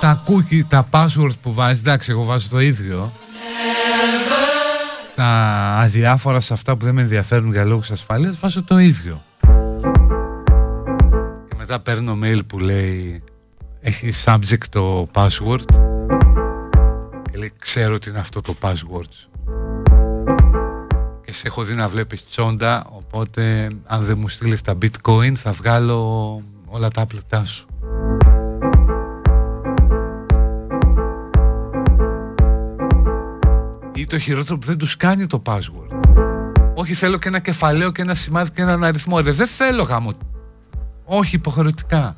[0.00, 3.12] Τα cookies, τα password που βάζεις, εντάξει, εγώ βάζω το ίδιο.
[5.14, 5.26] Τα
[5.78, 9.22] αδιάφορα σε αυτά που δεν με ενδιαφέρουν για λόγους ασφαλείας βάζω το ίδιο.
[11.48, 13.22] Και μετά παίρνω mail που λέει
[13.80, 15.64] έχει subject το password
[17.30, 19.33] και λέει ξέρω τι είναι αυτό το password σου και
[21.34, 26.42] σε έχω δει να βλέπεις τσόντα οπότε αν δεν μου στείλεις τα bitcoin θα βγάλω
[26.66, 27.66] όλα τα άπλετά σου
[33.94, 36.18] ή το χειρότερο που δεν τους κάνει το password.
[36.74, 39.20] Όχι θέλω και ένα κεφαλαίο και ένα σημάδι και έναν αριθμό.
[39.20, 40.12] Ρε, δεν θέλω γάμο.
[41.04, 42.16] Όχι υποχρεωτικά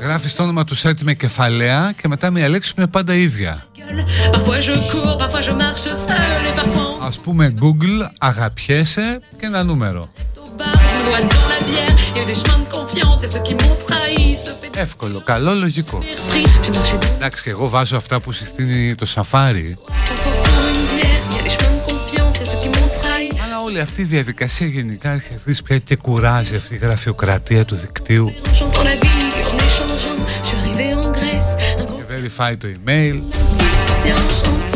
[0.00, 3.66] Γράφεις το όνομα του σερτη με κεφαλαία και μετά μια λέξη που είναι πάντα ίδια.
[7.00, 10.08] Α πούμε, Google, αγαπιέσαι και ένα νούμερο.
[14.76, 16.02] Εύκολο, καλό, λογικό.
[17.14, 19.78] Εντάξει, και εγώ βάζω αυτά που συστήνει το σαφάρι.
[23.74, 28.32] Όλη αυτή η διαδικασία γενικά έχει αρχίσει πια και κουράζει αυτή η γραφειοκρατία του δικτύου.
[34.06, 34.73] En chantant la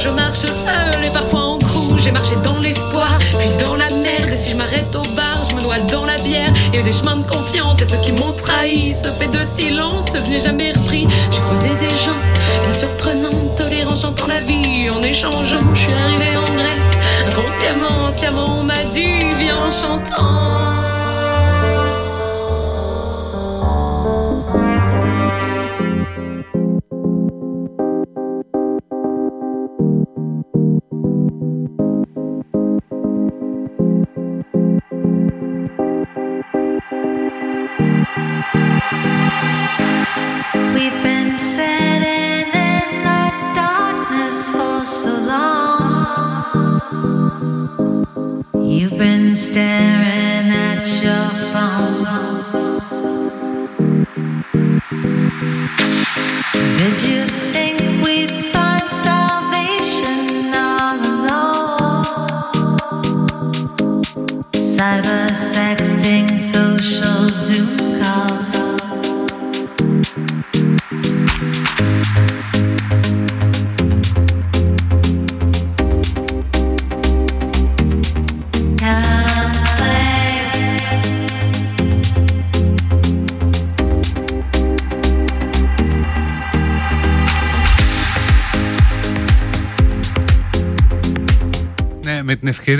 [0.00, 1.96] je marche seul et parfois en crew.
[2.02, 4.30] J'ai marché dans l'espoir, puis dans la merde.
[4.32, 6.52] Et si je m'arrête au bar, je me noie dans la bière.
[6.74, 8.94] Eu des chemins de confiance et ceux qui m'ont trahi.
[9.02, 11.06] Ce fait de silence, je n'ai jamais repris.
[11.30, 12.18] J'ai croisé des gens
[12.62, 15.64] bien surprenants, tolérants, chantant la vie en échangeant.
[15.74, 16.90] Je suis arrivé en Grèce,
[17.28, 20.87] inconsciemment, sciemment, on m'a dit, viens en chantant.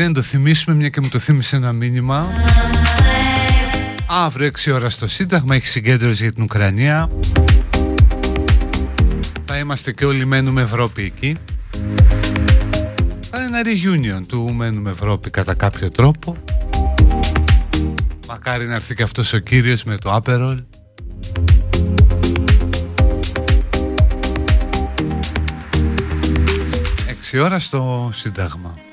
[0.00, 2.26] Ευκαιρία να το θυμίσουμε, μια και μου το θύμισε ένα μήνυμα.
[4.06, 7.10] Αύριο 6 ώρα στο Σύνταγμα έχει συγκέντρωση για την Ουκρανία.
[9.44, 11.36] Θα είμαστε και όλοι μένουμε Ευρώπη εκεί.
[13.30, 16.36] Θα είναι ένα reunion του μένουμε Ευρώπη κατά κάποιο τρόπο.
[18.28, 20.64] Μακάρι να έρθει και αυτός ο κύριος με το Aperol.
[27.08, 28.87] Έξι ώρα στο Σύνταγμα.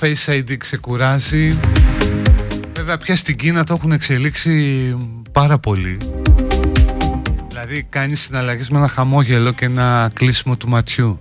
[0.00, 1.58] Face ID ξεκουράζει.
[2.74, 4.96] Βέβαια πια στην Κίνα το έχουν εξελίξει
[5.32, 5.96] πάρα πολύ.
[7.48, 11.20] Δηλαδή κάνεις συναλλαγές με ένα χαμόγελο και ένα κλείσιμο του ματιού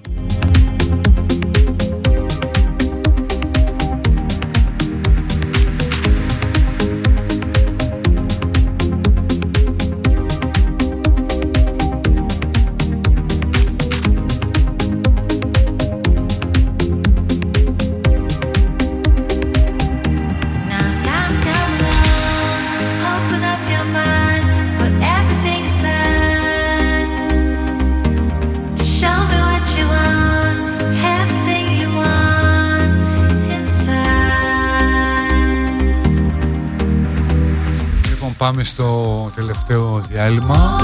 [38.45, 40.77] πάμε στο τελευταίο διάλειμμα.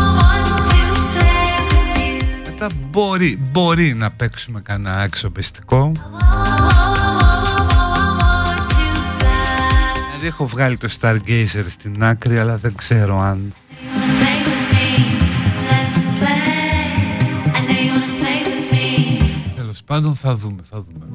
[2.46, 5.92] Μετά μπορεί, μπορεί να παίξουμε κανένα αξιοπιστικό.
[10.10, 13.54] Δηλαδή έχω βγάλει το Stargazer στην άκρη, αλλά δεν ξέρω αν...
[19.56, 21.06] Τέλος πάντων θα δούμε, θα δούμε.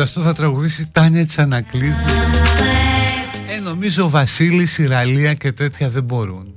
[0.00, 1.94] φανταστώ θα τραγουδήσει Τάνια Τσανακλίδη.
[3.56, 6.54] Ε, νομίζω Βασίλης, Ιραλία και τέτοια δεν μπορούν.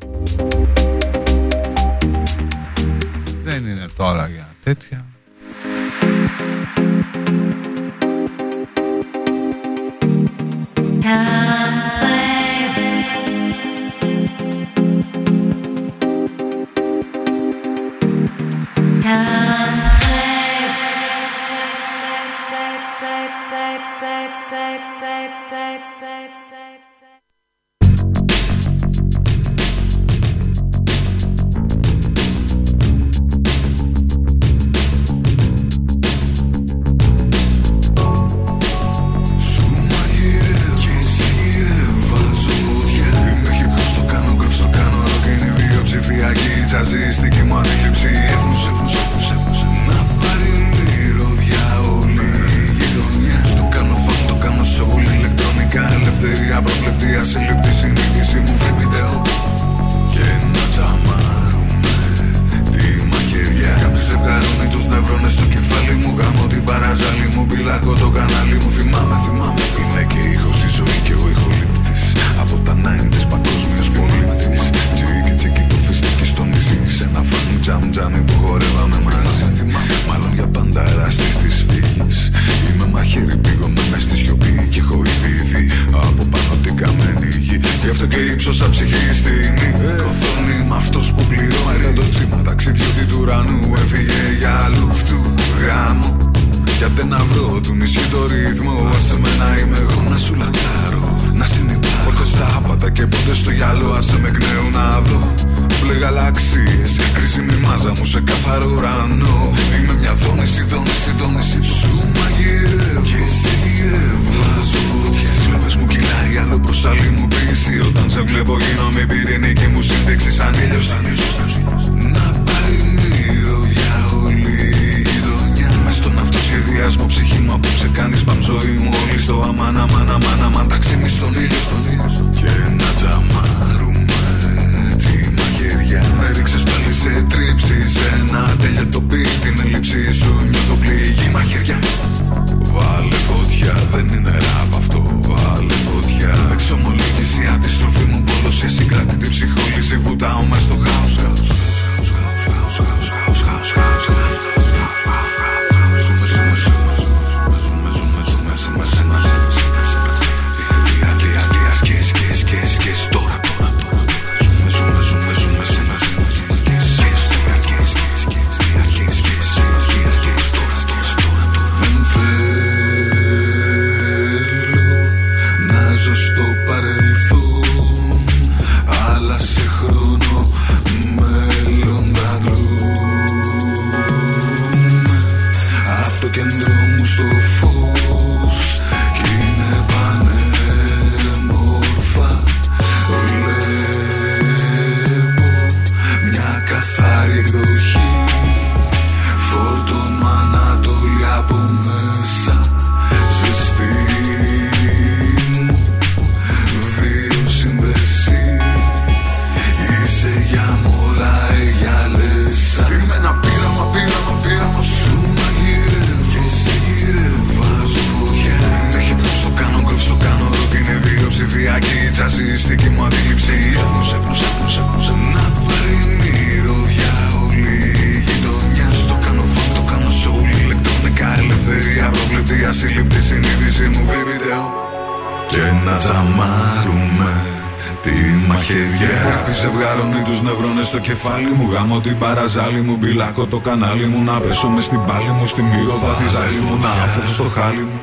[243.44, 246.58] Μου, μπιλάκω το κανάλι μου Να πέσω μες στην πάλη μου, στη μύρωδα τη ζάλη
[246.58, 248.00] μου Να αφαιθώ στο χάλι μου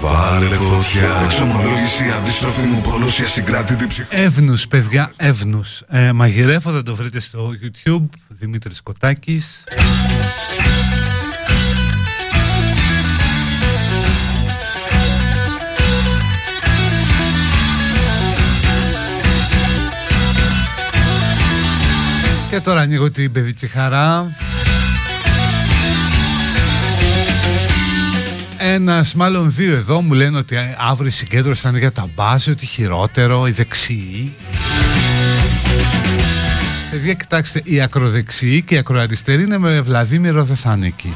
[0.00, 5.82] Βάλε φωτιά Εξομολόγηση, αντίστροφη μου πόλωση Ασυγκράτητη ψυχή Εύνους, παιδιά, εύνους.
[5.88, 8.08] Ε, μαγειρεύω, θα το βρείτε στο YouTube.
[8.28, 9.64] Δημήτρης Κοτάκης.
[22.50, 24.30] Και τώρα ανοίγω την παιδική χαρά.
[28.72, 32.50] Ένας, μάλλον δύο εδώ μου λένε ότι αύριο η συγκέντρωση θα είναι για τα μπάζι,
[32.50, 34.34] ότι χειρότερο, οι δεξιοί.
[36.90, 41.14] Παιδιά, κοιτάξτε, οι ακροδεξιοί και οι ακροαριστεροί είναι με Βλαδίμηρο δεν θα ανήκει.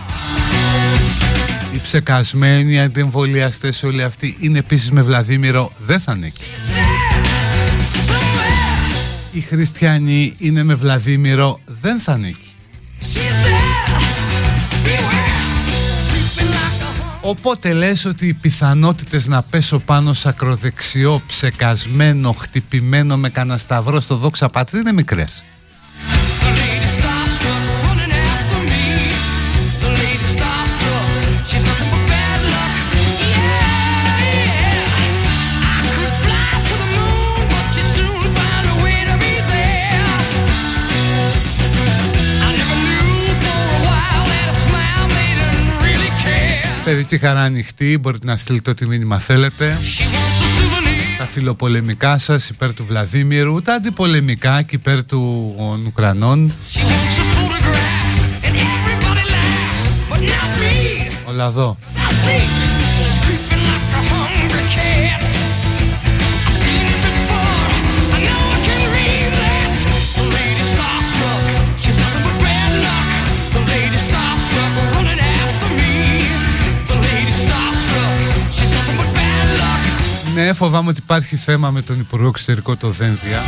[1.75, 6.45] Οι ψεκασμένοι, οι αντιεμβολιαστές όλοι αυτοί είναι επίσης με Βλαδίμηρο δεν θα ανήκει.
[9.33, 12.55] Οι χριστιανοί είναι με Βλαδίμηρο δεν θα ανήκει.
[17.27, 24.01] Οπότε λες ότι οι πιθανότητες να πέσω πάνω σε ακροδεξιό, ψεκασμένο, χτυπημένο με κανένα σταυρό
[24.01, 25.45] στο δόξα πατρί είναι μικρές.
[46.85, 49.79] Παιδική χαρά ανοιχτή, μπορείτε να στείλετε ό,τι μήνυμα θέλετε.
[51.19, 56.53] Τα φιλοπολεμικά σας υπέρ του Βλαδίμηρου, τα αντιπολεμικά και υπέρ του των Ουκρανών.
[61.29, 61.77] Όλα εδώ.
[80.35, 83.43] Ναι, φοβάμαι ότι υπάρχει θέμα με τον Υπουργό Εξωτερικό το Δένδια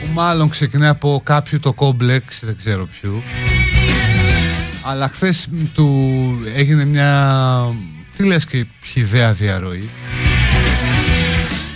[0.00, 3.22] που μάλλον ξεκινάει από κάποιο το κόμπλεξ, δεν ξέρω ποιου.
[4.82, 7.74] Αλλά χθες του έγινε μια
[8.16, 9.88] τι λες και χιδέα διαρροή.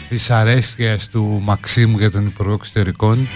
[0.08, 3.28] Της αρέστιας του Μαξίμου για τον Υπουργό Εξωτερικών.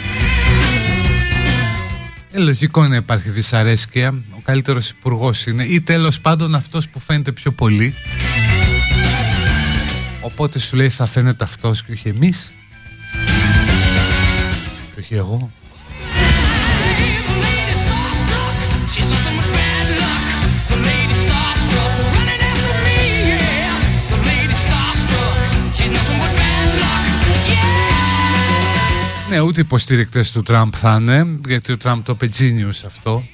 [2.30, 4.14] Ε, λογικό να υπάρχει δυσαρέσκεια.
[4.30, 7.94] Ο καλύτερος υπουργός είναι ή τέλος πάντων αυτός που φαίνεται πιο πολύ
[10.22, 12.52] Οπότε σου λέει θα φαίνεται αυτός και όχι εμείς
[14.94, 15.50] Και όχι εγώ
[29.32, 33.24] Ναι, ούτε υποστήρικτες του Τραμπ θα είναι, γιατί ο Τραμπ το πετζίνιους αυτό.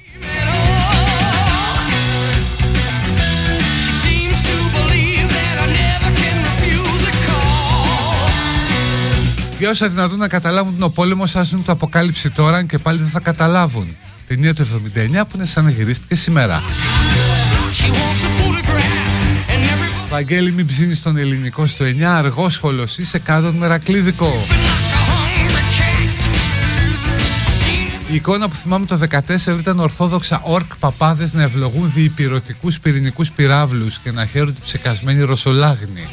[9.59, 13.21] Για όσα δυνατόν να καταλάβουν τον πόλεμο, σας το αποκάλυψη τώρα και πάλι δεν θα
[13.21, 13.97] καταλάβουν.
[14.27, 16.63] Ταινία του 79 που είναι σαν να γυρίστηκε σήμερα.
[20.11, 24.47] Βαγγέλη μην ψήνεις τον ελληνικό στο 9 αργόσχολος είσαι κάτω μερακλίδικο
[28.11, 33.99] Η εικόνα που θυμάμαι το 14 ήταν ορθόδοξα ορκ παπάδες να ευλογούν διυπηρωτικούς πυρηνικούς πυράβλους
[33.99, 36.09] και να χαίρονται ψεκασμένοι ρωσολάγνοι.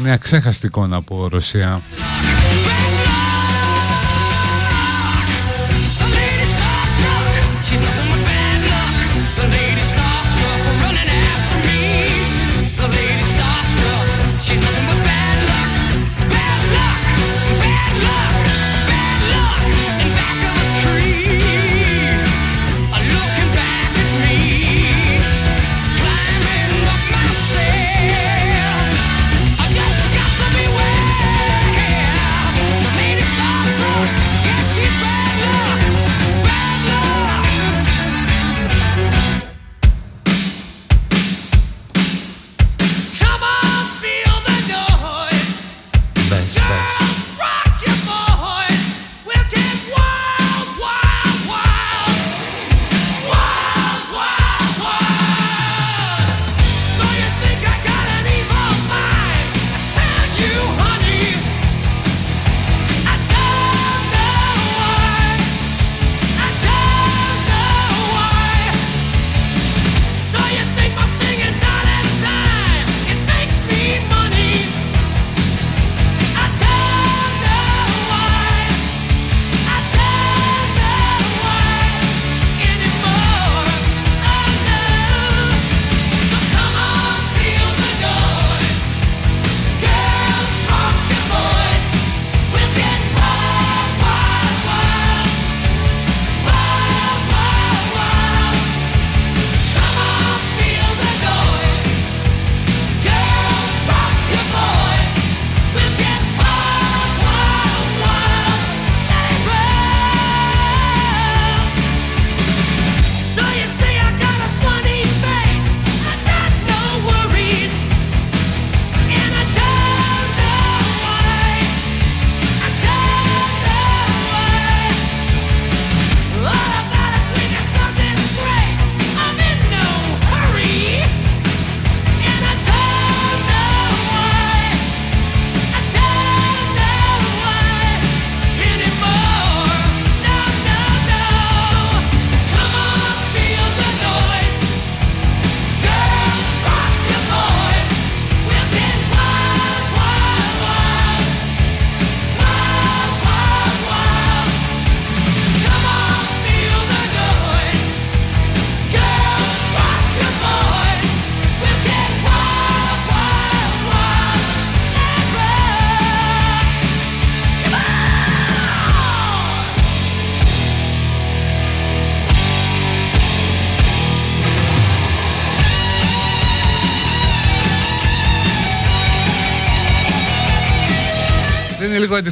[0.00, 1.80] Είναι αξέχαστη εικόνα από Ρωσία.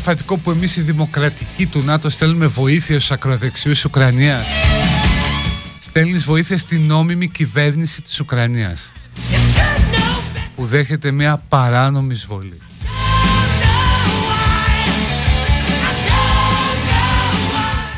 [0.09, 4.47] Λίγο αντιφατικό που εμείς οι δημοκρατικοί του ΝΑΤΟ στέλνουμε βοήθεια στους ακροδεξιούς Ουκρανίας.
[5.79, 8.93] Στέλνεις βοήθεια στην νόμιμη κυβέρνηση της Ουκρανίας
[10.57, 12.59] που δέχεται μια παράνομη εισβολή.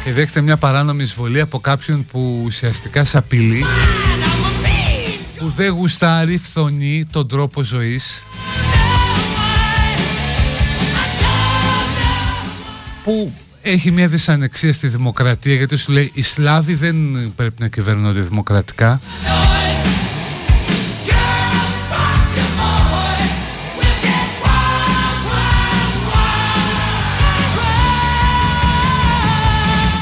[0.04, 3.64] Και δέχεται μια παράνομη εισβολή από κάποιον που ουσιαστικά σε απειλεί
[5.38, 8.24] που δεν γουστάρει, φθονεί τον τρόπο ζωής
[13.10, 13.32] που
[13.62, 16.96] έχει μια δυσανεξία στη δημοκρατία γιατί σου λέει οι Σλάβοι δεν
[17.36, 19.00] πρέπει να κυβερνώνται δημοκρατικά.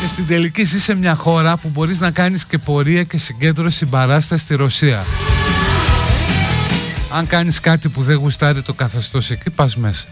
[0.00, 3.76] Και στην τελική ζεις σε μια χώρα που μπορείς να κάνεις και πορεία και συγκέντρωση
[3.76, 5.04] συμπαράσταση στη Ρωσία.
[7.12, 10.08] Αν κάνεις κάτι που δεν γουστάρει το καθεστώς εκεί πας μέσα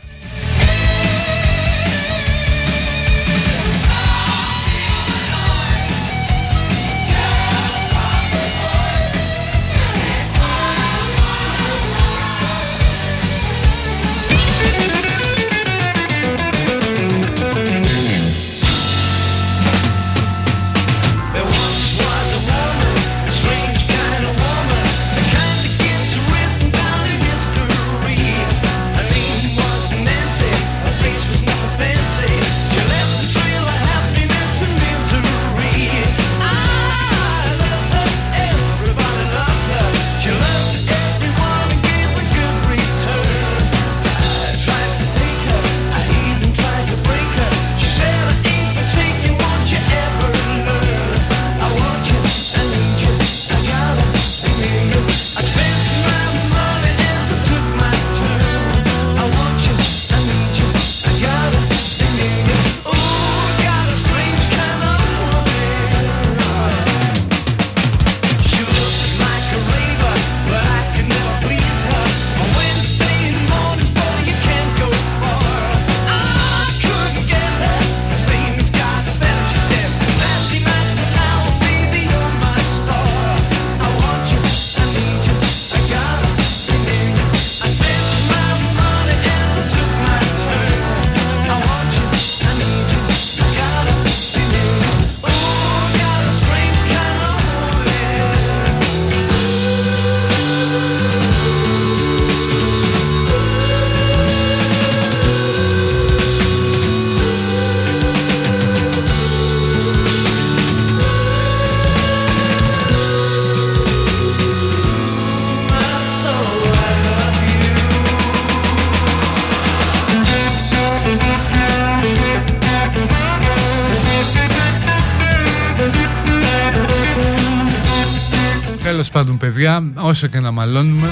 [130.16, 131.08] όσο και να μαλώνουμε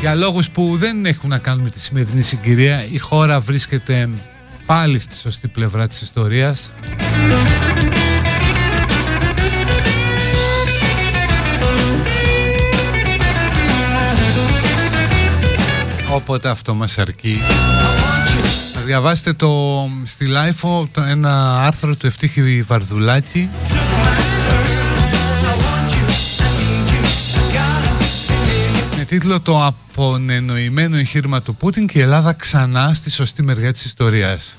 [0.00, 4.08] Για λόγους που δεν έχουν να κάνουν με τη σημερινή συγκυρία Η χώρα βρίσκεται
[4.66, 6.72] πάλι στη σωστή πλευρά της ιστορίας.
[16.10, 17.40] Οπότε αυτό μας αρκεί.
[18.74, 23.48] Να διαβάσετε το, στη Lifo το, ένα άρθρο του Ευτύχη Βαρδουλάκη
[29.14, 34.58] τίτλο «Το απονενοημένο εγχείρημα του Πούτιν και η Ελλάδα ξανά στη σωστή μεριά της ιστορίας».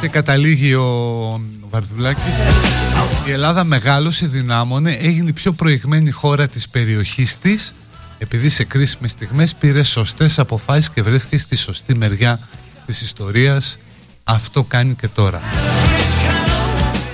[0.00, 2.22] Και καταλήγει ο Βαρδουλάκης
[3.26, 7.74] Η Ελλάδα μεγάλωσε, δυνάμωνε, έγινε η πιο προηγμένη χώρα της περιοχής της
[8.18, 12.40] επειδή σε κρίσιμες στιγμές πήρε σωστές αποφάσεις και βρέθηκε στη σωστή μεριά
[12.86, 13.78] της ιστορίας
[14.24, 15.40] αυτό κάνει και τώρα.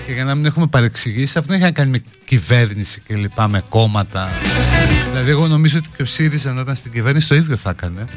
[0.07, 3.49] Και για να μην έχουμε παρεξηγήσει αυτό δεν έχει να κάνει με κυβέρνηση και λοιπά
[3.49, 4.31] με κόμματα.
[5.11, 8.09] Δηλαδή εγώ νομίζω ότι και ο ΣΥΡΙΖΑ να ήταν στην κυβέρνηση το ίδιο θα έκανε.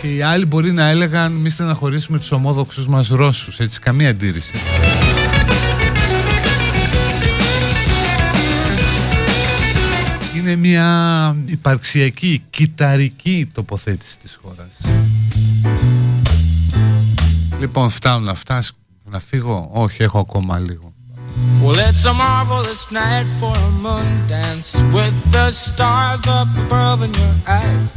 [0.00, 3.58] Και οι άλλοι μπορεί να έλεγαν μη στεναχωρήσουμε τους ομόδοξους μας Ρώσους.
[3.58, 4.52] Έτσι καμία αντίρρηση
[10.48, 14.76] είναι μια υπαρξιακή, κυταρική τοποθέτηση της χώρας.
[17.60, 18.62] Λοιπόν, φτάνουν αυτά.
[19.04, 20.92] Να φύγω; Όχι, έχω ακόμα λίγο.
[21.62, 27.12] Well, it's a marvelous night for a moon dance with the stars up above in
[27.22, 27.88] your eyes.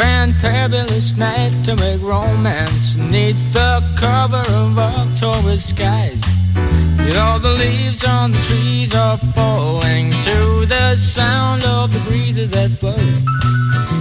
[0.00, 6.22] Fantabulous night to make romance neath the cover of October skies.
[7.04, 12.50] You know the leaves on the trees are falling to the sound of the breezes
[12.52, 12.96] that blow.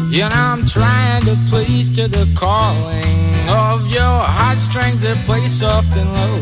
[0.10, 3.20] Know I'm trying to please to the calling
[3.50, 6.38] of your heartstrings that play soft and low.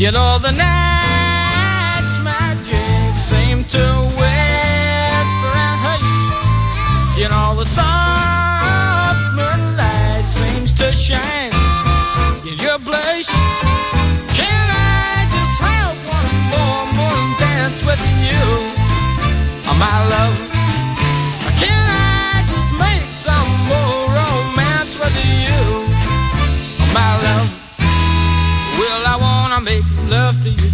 [0.00, 3.84] You know the night's magic seem to
[4.18, 7.18] whisper and hush.
[7.18, 8.13] You know the soft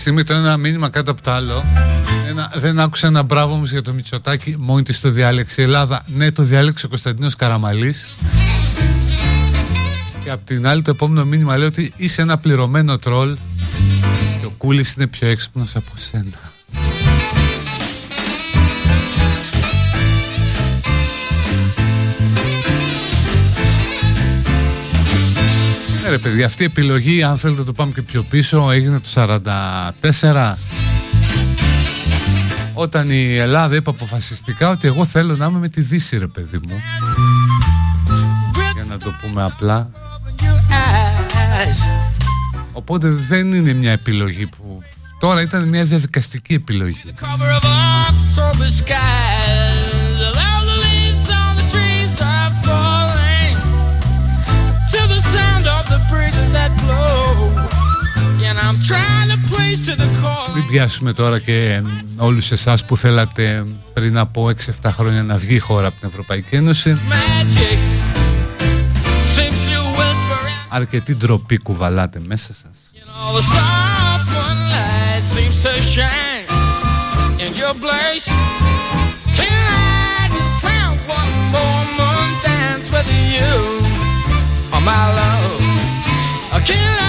[0.00, 1.64] στιγμή το ένα μήνυμα κάτω από το άλλο.
[2.28, 6.02] Ένα, δεν άκουσα ένα μπράβο μου για το Μητσοτάκι, μόνη της το διάλεξε η Ελλάδα.
[6.06, 8.10] Ναι, το διάλεξε ο Κωνσταντίνος Καραμαλής.
[10.24, 13.36] Και απ' την άλλη το επόμενο μήνυμα λέει ότι είσαι ένα πληρωμένο τρόλ
[14.40, 16.49] και ο Κούλης είναι πιο έξυπνος από σένα.
[26.10, 29.08] Ρε παιδιά, αυτή η επιλογή, αν θέλετε το πάμε και πιο πίσω, έγινε το
[30.22, 30.54] 44.
[32.74, 36.60] Όταν η Ελλάδα είπε αποφασιστικά ότι εγώ θέλω να είμαι με τη Δύση ρε παιδί
[36.68, 36.80] μου.
[38.74, 39.90] Για να το πούμε απλά.
[42.72, 44.82] Οπότε δεν είναι μια επιλογή που...
[45.20, 47.02] Τώρα ήταν μια διαδικαστική επιλογή.
[60.54, 61.82] Μην πιάσουμε τώρα και ε,
[62.16, 64.50] όλους εσάς που θέλατε πριν από
[64.82, 67.00] 6-7 χρόνια να βγει η χώρα από την Ευρωπαϊκή Ένωση.
[67.08, 67.78] Magic
[69.36, 72.70] seems to whisper in Αρκετή ντροπή κουβαλάτε μέσα σας.
[73.26, 76.46] all the soft moonlight seems to shine
[77.44, 78.26] in your place.
[79.38, 79.62] Can
[80.16, 83.52] I just have one more moon dance with you,
[84.74, 85.59] oh my love?
[86.64, 86.99] kill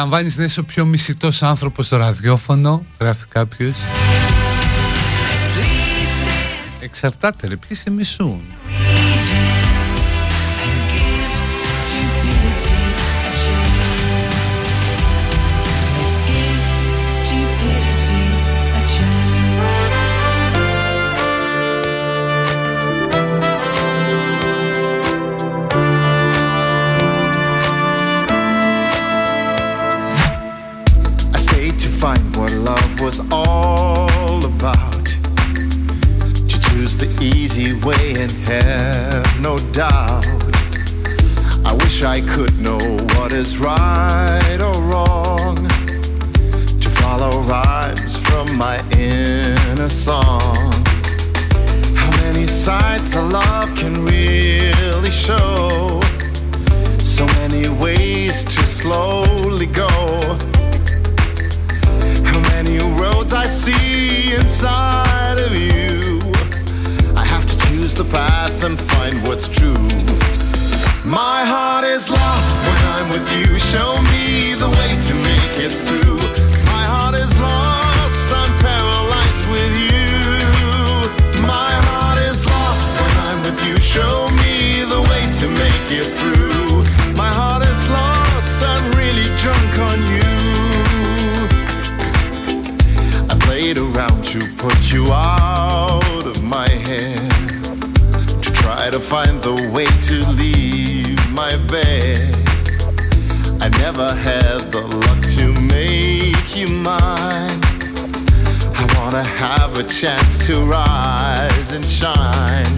[0.00, 3.76] Απολαμβάνεις να είσαι ο πιο μισητός άνθρωπος στο ραδιόφωνο, γράφει κάποιος.
[6.80, 8.40] Εξαρτάται ρε, ποιοι σε μισούν.
[94.92, 97.30] You out of my head.
[98.42, 102.34] To try to find the way to leave my bed.
[103.60, 107.60] I never had the luck to make you mine.
[108.74, 112.76] I wanna have a chance to rise and shine.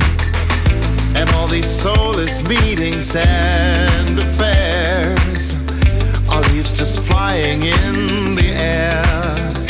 [1.16, 5.52] And all these soulless meetings and affairs
[6.28, 9.61] are leaves just flying in the air.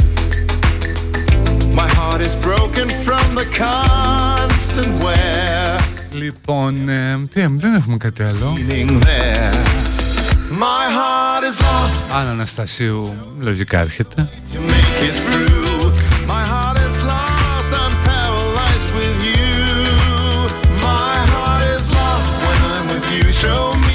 [6.12, 8.52] Λοιπόν, ε, τι, δεν έχουμε κάτι άλλο.
[10.50, 10.82] My.
[12.14, 14.28] Αν Αναστασίου λογικά έρχεται.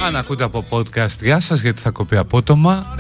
[0.06, 2.96] Αν ακούτε από podcast, γεια σας, γιατί θα κοπεί απότομα.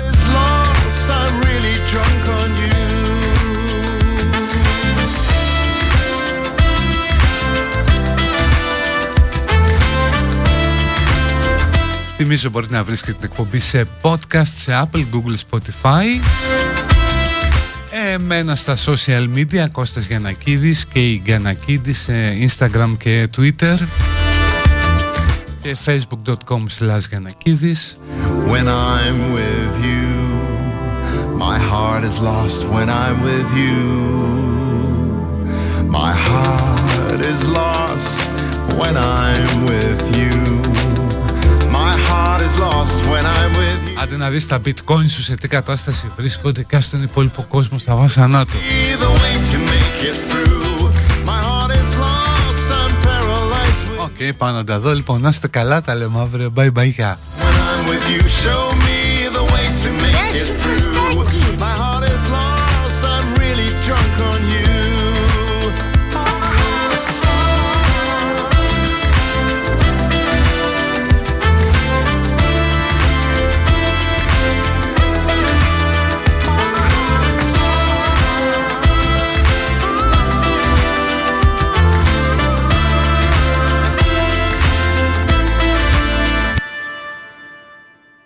[12.18, 16.04] Θυμίζω μπορείτε να βρίσκετε την εκπομπή σε podcast, σε Apple, Google, Spotify.
[18.14, 22.14] Εμένα στα social media, Κώστας Γιανακίδης και η Γιανακίδη σε
[22.48, 23.78] Instagram και Twitter
[25.62, 27.98] και facebook.com slash Γιανακίδης.
[28.52, 30.08] When I'm with you,
[31.46, 33.80] my heart is lost when I'm with you.
[36.00, 38.18] My heart is lost
[38.80, 40.47] when I'm with you.
[44.02, 47.96] Άντε να δεις τα bitcoin σου σε τι κατάσταση βρίσκονται και στον υπόλοιπο κόσμο στα
[47.96, 48.52] βάσανά του.
[48.52, 50.92] Be the way to make it through.
[51.26, 55.96] My heart is lost, I'm paralyzed Και πάνω τα δω, λοιπόν, να είστε καλά, τα
[55.96, 56.54] λέμε αύριο.
[56.56, 57.20] Bye bye, γεια.